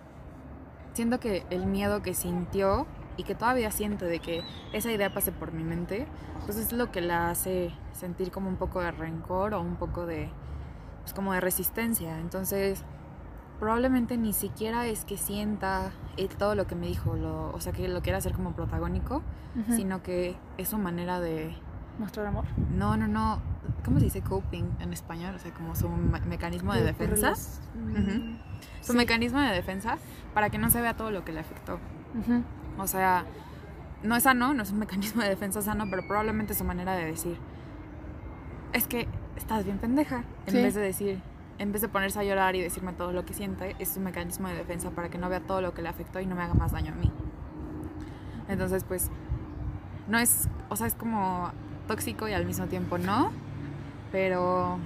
siento 0.93 1.19
que 1.19 1.45
el 1.49 1.65
miedo 1.65 2.01
que 2.01 2.13
sintió 2.13 2.88
y 3.17 3.23
que 3.23 3.36
todavía 3.36 3.71
siente 3.71 4.06
de 4.06 4.19
que 4.19 4.43
esa 4.73 4.91
idea 4.91 5.13
pase 5.13 5.32
por 5.32 5.52
mi 5.52 5.63
mente, 5.63 6.08
pues 6.45 6.58
es 6.58 6.71
lo 6.73 6.91
que 6.91 7.02
la 7.02 7.30
hace 7.30 7.71
sentir 7.91 8.32
como 8.32 8.49
un 8.49 8.56
poco 8.58 8.82
de 8.82 8.91
rencor 8.91 9.54
o 9.54 9.62
un 9.62 9.76
poco 9.76 10.06
de, 10.06 10.30
pues 11.02 11.13
como 11.13 11.34
de 11.34 11.39
resistencia. 11.41 12.19
Entonces, 12.19 12.84
probablemente 13.60 14.17
ni 14.17 14.34
siquiera 14.34 14.88
es 14.88 15.06
que 15.06 15.17
sienta 15.17 15.91
eh, 16.17 16.28
todo 16.28 16.56
lo 16.56 16.67
que 16.67 16.76
me 16.76 16.88
dijo, 16.88 17.15
lo, 17.15 17.54
o 17.54 17.60
sea, 17.62 17.71
que 17.71 17.88
lo 17.88 18.02
quiera 18.02 18.17
hacer 18.17 18.34
como 18.34 18.54
protagónico, 18.54 19.21
sino 19.69 20.02
que 20.02 20.36
es 20.58 20.69
su 20.69 20.78
manera 20.80 21.19
de, 21.19 21.56
Mostrar 21.99 22.26
amor. 22.26 22.45
no, 22.76 22.97
no, 22.97 23.08
no, 23.08 23.39
¿cómo 23.86 23.99
se 23.99 24.06
dice 24.06 24.21
coping 24.21 24.63
en 24.80 24.91
español? 24.93 25.36
O 25.36 25.39
sea, 25.39 25.54
como 25.54 25.76
su 25.76 25.88
me- 25.88 26.19
mecanismo 26.21 26.73
de 26.73 26.84
defensa. 26.84 27.36
Su 27.36 28.91
Sí. 28.93 28.97
mecanismo 28.97 29.39
de 29.39 29.49
defensa 29.52 29.97
para 30.34 30.49
que 30.49 30.58
no 30.58 30.69
se 30.71 30.82
vea 30.82 30.95
todo 30.97 31.12
lo 31.12 31.23
que 31.23 31.32
le 31.34 31.39
afectó. 31.41 31.80
Ujú. 32.19 32.43
O 32.78 32.88
sea, 32.88 33.26
no 34.04 34.16
es 34.16 34.24
sano, 34.24 34.54
no 34.54 34.64
es 34.64 34.72
un 34.72 34.80
mecanismo 34.80 35.22
de 35.22 35.30
defensa 35.30 35.62
sano, 35.62 35.86
pero 35.90 36.06
probablemente 36.08 36.54
su 36.54 36.64
manera 36.64 36.94
de 36.96 37.06
decir, 37.06 37.38
es 38.74 38.88
que 38.88 39.08
estás 39.36 39.66
bien 39.66 39.78
pendeja, 39.78 40.24
en 40.48 40.54
Sí. 40.54 40.62
vez 40.62 40.74
de 40.76 40.82
decir, 40.82 41.22
en 41.60 41.72
vez 41.72 41.82
de 41.82 41.88
ponerse 41.88 42.20
a 42.20 42.24
llorar 42.24 42.56
y 42.56 42.62
decirme 42.62 42.94
todo 42.94 43.12
lo 43.14 43.26
que 43.26 43.34
siente, 43.34 43.76
es 43.80 43.96
un 43.98 44.04
mecanismo 44.04 44.48
de 44.48 44.56
defensa 44.56 44.90
para 44.92 45.10
que 45.10 45.18
no 45.18 45.30
vea 45.30 45.40
todo 45.42 45.62
lo 45.62 45.74
que 45.74 45.82
le 45.82 45.90
afectó 45.90 46.20
y 46.20 46.26
no 46.26 46.36
me 46.36 46.42
haga 46.44 46.54
más 46.56 46.72
daño 46.72 46.92
a 46.94 46.96
mí. 46.96 47.12
Entonces, 48.50 48.84
pues, 48.84 49.10
no 50.08 50.18
es, 50.20 50.50
o 50.70 50.76
sea, 50.76 50.88
es 50.88 50.96
como 50.96 51.52
tóxico 51.88 52.28
y 52.28 52.34
al 52.34 52.46
mismo 52.46 52.66
tiempo 52.68 52.98
no, 52.98 53.32
pero 54.12 54.78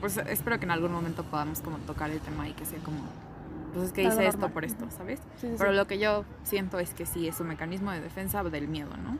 pues 0.00 0.16
espero 0.16 0.58
que 0.58 0.64
en 0.64 0.70
algún 0.72 0.92
momento 0.92 1.22
podamos 1.24 1.60
como 1.60 1.76
tocar 1.78 2.10
el 2.10 2.20
tema 2.20 2.48
y 2.48 2.52
que 2.52 2.64
sea 2.64 2.78
como, 2.80 2.98
pues 3.72 3.86
es 3.86 3.92
que 3.92 4.02
hice 4.02 4.26
esto 4.26 4.48
por 4.50 4.64
esto. 4.64 4.86
¿sabes? 4.90 5.20
Sí, 5.40 5.48
sí, 5.48 5.54
Pero 5.58 5.70
sí. 5.70 5.76
lo 5.76 5.86
que 5.86 5.98
yo 5.98 6.24
siento 6.44 6.78
es 6.78 6.94
que 6.94 7.06
sí, 7.06 7.28
es 7.28 7.40
un 7.40 7.48
mecanismo 7.48 7.90
de 7.90 8.00
defensa 8.00 8.42
del 8.42 8.68
miedo, 8.68 8.90
¿no? 9.02 9.18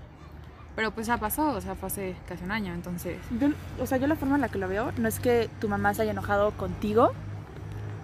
Pero 0.75 0.91
pues 0.91 1.07
ya 1.07 1.19
pasó, 1.19 1.51
o 1.53 1.61
sea, 1.61 1.75
fue 1.75 1.88
hace 1.88 2.17
casi 2.27 2.45
un 2.45 2.51
año, 2.51 2.73
entonces... 2.73 3.19
Yo, 3.38 3.49
o 3.81 3.87
sea, 3.87 3.99
yo 3.99 4.07
la 4.07 4.17
forma 4.17 4.37
en 4.37 4.41
la 4.41 4.49
que 4.49 4.59
lo 4.59 4.69
veo 4.69 4.91
no 4.97 5.07
es 5.07 5.21
que 5.21 5.51
tu 5.61 5.69
mamá 5.69 5.93
se 5.93 6.03
haya 6.03 6.12
enojado 6.12 6.51
contigo 6.53 7.12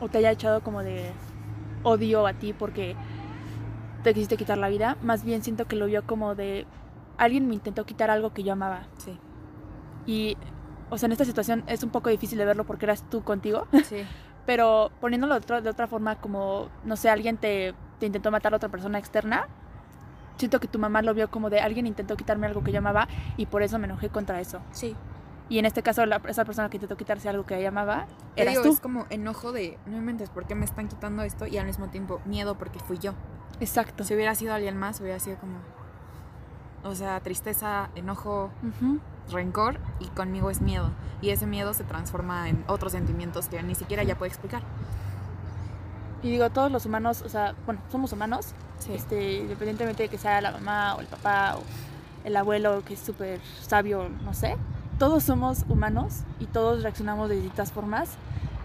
o 0.01 0.09
te 0.09 0.19
haya 0.19 0.31
echado 0.31 0.61
como 0.61 0.83
de 0.83 1.11
odio 1.83 2.27
a 2.27 2.35
ti 2.35 2.53
porque 2.53 2.95
te 4.03 4.13
quisiste 4.13 4.37
quitar 4.37 4.59
la 4.59 4.69
vida. 4.69 4.97
Más 5.03 5.25
bien 5.25 5.43
siento 5.43 5.67
que 5.67 5.77
lo 5.77 5.87
vio 5.87 6.05
como 6.07 6.35
de 6.35 6.67
alguien 7.17 7.49
me 7.49 7.55
intentó 7.55 7.87
quitar 7.87 8.11
algo 8.11 8.33
que 8.35 8.43
yo 8.43 8.53
amaba. 8.53 8.83
Sí, 8.99 9.19
Y, 10.07 10.37
o 10.91 10.99
sea, 10.99 11.07
en 11.07 11.13
esta 11.13 11.25
situación 11.25 11.65
es 11.67 11.83
un 11.83 11.91
poco 11.91 12.11
difícil 12.11 12.39
de 12.39 12.45
verlo 12.45 12.65
porque 12.65 12.85
eras 12.87 13.03
tú 13.11 13.23
contigo. 13.23 13.67
sí, 13.85 14.03
Pero 14.49 14.91
poniéndolo 14.99 15.35
de 15.35 15.41
otra, 15.41 15.61
de 15.61 15.69
otra 15.69 15.87
forma, 15.87 16.17
como, 16.17 16.71
no 16.83 16.97
sé, 16.97 17.11
alguien 17.11 17.37
te, 17.37 17.75
te 18.01 18.07
intentó 18.07 18.31
matar 18.31 18.55
a 18.55 18.57
otra 18.57 18.71
persona 18.71 18.99
externa, 18.99 19.47
siento 20.39 20.59
que 20.59 20.69
tu 20.69 20.79
mamá 20.79 21.03
lo 21.03 21.13
vio 21.13 21.31
como 21.31 21.51
de 21.51 21.61
alguien 21.61 21.87
intentó 21.87 22.17
quitarme 22.17 22.47
algo 22.47 22.65
que 22.65 22.73
yo 22.73 22.79
amaba 22.79 23.09
y 23.37 23.45
por 23.45 23.63
eso 23.63 23.79
me 23.79 23.85
enojé 23.85 24.09
contra 24.09 24.41
eso. 24.41 24.61
sí. 24.73 24.97
Y 25.51 25.59
en 25.59 25.65
este 25.65 25.83
caso, 25.83 26.05
la, 26.05 26.21
esa 26.29 26.45
persona 26.45 26.69
que 26.69 26.77
intentó 26.77 26.97
quitarse 26.99 27.27
algo 27.27 27.47
que 27.47 27.57
ella 27.59 27.69
amaba, 27.69 28.07
Te 28.35 28.43
eras 28.43 28.53
digo, 28.53 28.65
tú. 28.65 28.73
es 28.73 28.81
como 28.81 29.07
enojo 29.09 29.51
de, 29.53 29.79
no 29.87 29.97
inventes, 29.97 30.29
¿por 30.29 30.47
qué 30.47 30.55
me 30.55 30.67
están 30.67 30.89
quitando 30.89 31.23
esto? 31.23 31.47
Y 31.47 31.57
al 31.57 31.65
mismo 31.65 31.89
tiempo, 31.89 32.21
miedo 32.27 32.57
porque 32.57 32.79
fui 32.81 32.99
yo. 32.99 33.13
Exacto. 33.59 34.05
Si 34.05 34.15
hubiera 34.15 34.35
sido 34.35 34.53
alguien 34.53 34.77
más, 34.77 35.01
hubiera 35.01 35.19
sido 35.19 35.39
como... 35.39 35.55
O 36.85 36.95
sea, 36.95 37.19
tristeza, 37.21 37.89
enojo. 37.95 38.51
Rencor 39.31 39.79
y 40.01 40.07
conmigo 40.07 40.51
es 40.51 40.61
miedo. 40.61 40.91
Y 41.21 41.31
ese 41.31 41.47
miedo 41.47 41.75
se 41.75 41.85
transforma 41.85 42.49
en 42.49 42.64
otros 42.69 42.93
sentimientos 42.93 43.49
que 43.49 43.62
ni 43.62 43.75
siquiera 43.75 44.03
ya 44.05 44.17
puedo 44.17 44.29
explicar. 44.29 44.62
Y 46.23 46.31
digo, 46.31 46.51
todos 46.51 46.71
los 46.71 46.85
humanos, 46.87 47.23
o 47.23 47.29
sea, 47.29 47.55
bueno, 47.64 47.81
somos 47.91 48.12
humanos, 48.12 48.55
Sí. 48.79 48.93
este, 48.93 49.38
independientemente 49.38 50.05
de 50.05 50.09
que 50.09 50.19
sea 50.19 50.41
la 50.41 50.53
mamá 50.53 50.95
o 50.97 51.01
el 51.01 51.07
papá 51.07 51.57
o 51.57 51.62
el 52.25 52.37
abuelo 52.37 52.83
que 52.85 52.95
es 52.95 53.01
súper 53.01 53.41
sabio, 53.61 54.09
no 54.25 54.35
sé, 54.35 54.57
todos 54.99 55.23
somos 55.25 55.64
humanos 55.69 56.23
y 56.41 56.47
todos 56.47 56.83
reaccionamos 56.83 57.29
de 57.29 57.37
distintas 57.37 57.73
formas. 57.73 58.11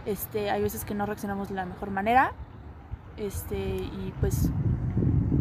Este, 0.05 0.49
hay 0.51 0.61
veces 0.61 0.83
que 0.85 0.93
no 0.95 1.05
reaccionamos 1.05 1.49
de 1.49 1.55
la 1.55 1.65
mejor 1.65 1.89
manera. 1.91 2.33
Este, 3.17 3.57
y 3.57 4.13
pues 4.19 4.49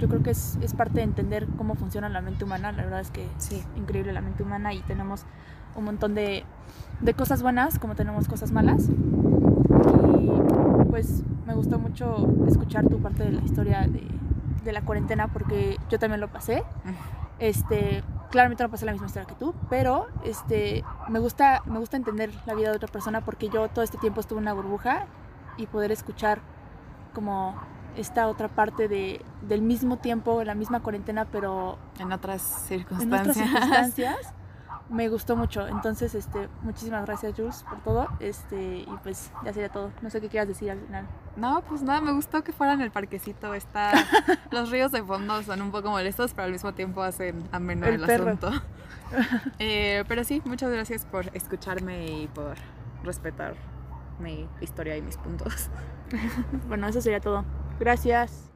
yo 0.03 0.09
creo 0.09 0.23
que 0.23 0.31
es, 0.33 0.59
es 0.61 0.75
parte 0.75 0.95
de 0.95 1.03
entender 1.05 1.47
cómo 1.57 1.77
funciona 1.77 2.09
la 2.09 2.21
mente 2.21 2.45
humana. 2.45 2.73
La 2.73 2.83
verdad 2.83 3.01
es 3.01 3.11
que 3.13 3.27
Sí. 3.39 3.55
es 3.57 3.67
increíble 3.79 4.13
la 4.13 4.21
mente 4.21 4.43
humana 4.43 4.75
y 4.75 4.81
tenemos 4.83 5.25
un 5.77 5.85
montón 5.85 6.15
de, 6.17 6.45
de 7.01 7.15
cosas 7.15 7.41
buenas 7.43 7.79
como 7.79 7.95
tenemos 7.95 8.27
cosas 8.27 8.51
malas. 8.51 8.89
Y 8.89 10.85
pues 10.91 11.23
me 11.47 11.55
gustó 11.55 11.79
mucho 11.79 12.29
escuchar 12.49 12.89
tu 12.89 12.99
parte 13.01 13.23
de 13.25 13.33
la 13.33 13.43
historia 13.43 13.87
de, 13.87 14.03
de 14.65 14.73
la 14.73 14.83
cuarentena 14.83 15.29
porque 15.29 15.77
yo 15.89 15.99
también 16.01 16.21
lo 16.21 16.29
pasé. 16.29 16.65
Este, 17.39 18.03
claramente 18.31 18.63
no 18.65 18.71
pasé 18.71 18.85
la 18.87 18.93
misma 18.93 19.07
historia 19.07 19.27
que 19.29 19.35
tú, 19.37 19.55
pero 19.71 20.07
este, 20.25 20.85
me 21.09 21.19
gusta, 21.21 21.63
me 21.67 21.79
gusta 21.79 21.97
entender 21.97 22.31
la 22.47 22.55
vida 22.55 22.71
de 22.71 22.77
otra 22.77 22.89
persona 22.89 23.21
porque 23.21 23.49
yo 23.49 23.69
todo 23.69 23.85
este 23.85 23.99
tiempo 23.99 24.21
estuve 24.21 24.39
en 24.39 24.45
una 24.45 24.53
burbuja 24.53 25.07
y 25.57 25.67
poder 25.67 25.93
escuchar 25.93 26.41
como 27.15 27.55
esta 27.97 28.29
otra 28.29 28.49
parte 28.49 28.89
de, 28.89 29.25
del 29.43 29.63
mismo 29.63 29.99
tiempo, 29.99 30.43
la 30.45 30.55
misma 30.55 30.81
cuarentena, 30.81 31.27
pero 31.27 31.79
En 31.99 32.13
otras 32.13 32.43
en 32.71 32.79
circunstancias. 32.79 33.37
otras 33.37 33.37
circunstancias, 33.37 34.35
me 34.89 35.09
gustó 35.09 35.37
mucho. 35.37 35.67
Entonces, 35.69 36.15
este, 36.15 36.49
muchísimas 36.63 37.05
gracias 37.07 37.35
Jules 37.37 37.65
por 37.69 37.79
todo. 37.81 38.09
Este, 38.21 38.79
y 38.81 38.99
pues 39.03 39.31
ya 39.45 39.53
sería 39.53 39.69
todo. 39.71 39.91
No 40.03 40.11
sé 40.11 40.21
qué 40.21 40.29
quieras 40.29 40.49
decir 40.49 40.71
al 40.71 40.81
final. 40.81 41.07
No, 41.37 41.63
pues 41.63 41.83
nada, 41.83 42.01
me 42.03 42.13
gustó 42.13 42.43
que 42.45 42.53
fuera 42.53 42.75
en 42.75 42.83
el 42.83 42.91
parquecito. 42.91 43.55
Está... 43.55 43.93
Los 44.51 44.71
ríos 44.71 44.93
de 44.93 45.03
fondo 45.03 45.43
son 45.43 45.63
un 45.63 45.71
poco 45.71 45.91
molestos, 45.91 46.33
pero 46.35 46.45
al 46.47 46.53
mismo 46.53 46.75
tiempo 46.75 47.03
hacen 47.03 47.43
ameno 47.53 47.87
El 47.87 47.95
el, 47.95 48.07
perro. 48.07 48.27
asunto. 48.31 48.51
Eh, 49.59 50.05
pero 50.09 50.25
sí, 50.25 50.41
muchas 50.47 50.73
gracias 50.73 51.05
por 51.05 51.27
escucharme 51.37 52.07
y 52.07 52.29
por 52.29 52.55
respetar 53.05 53.57
mi 54.19 54.49
historia 54.63 54.97
y 54.97 55.03
mis 55.03 55.19
puntos. 55.19 55.69
Bueno, 56.67 56.87
eso 56.87 57.03
sería 57.03 57.21
todo. 57.21 57.45
Gracias. 57.83 58.52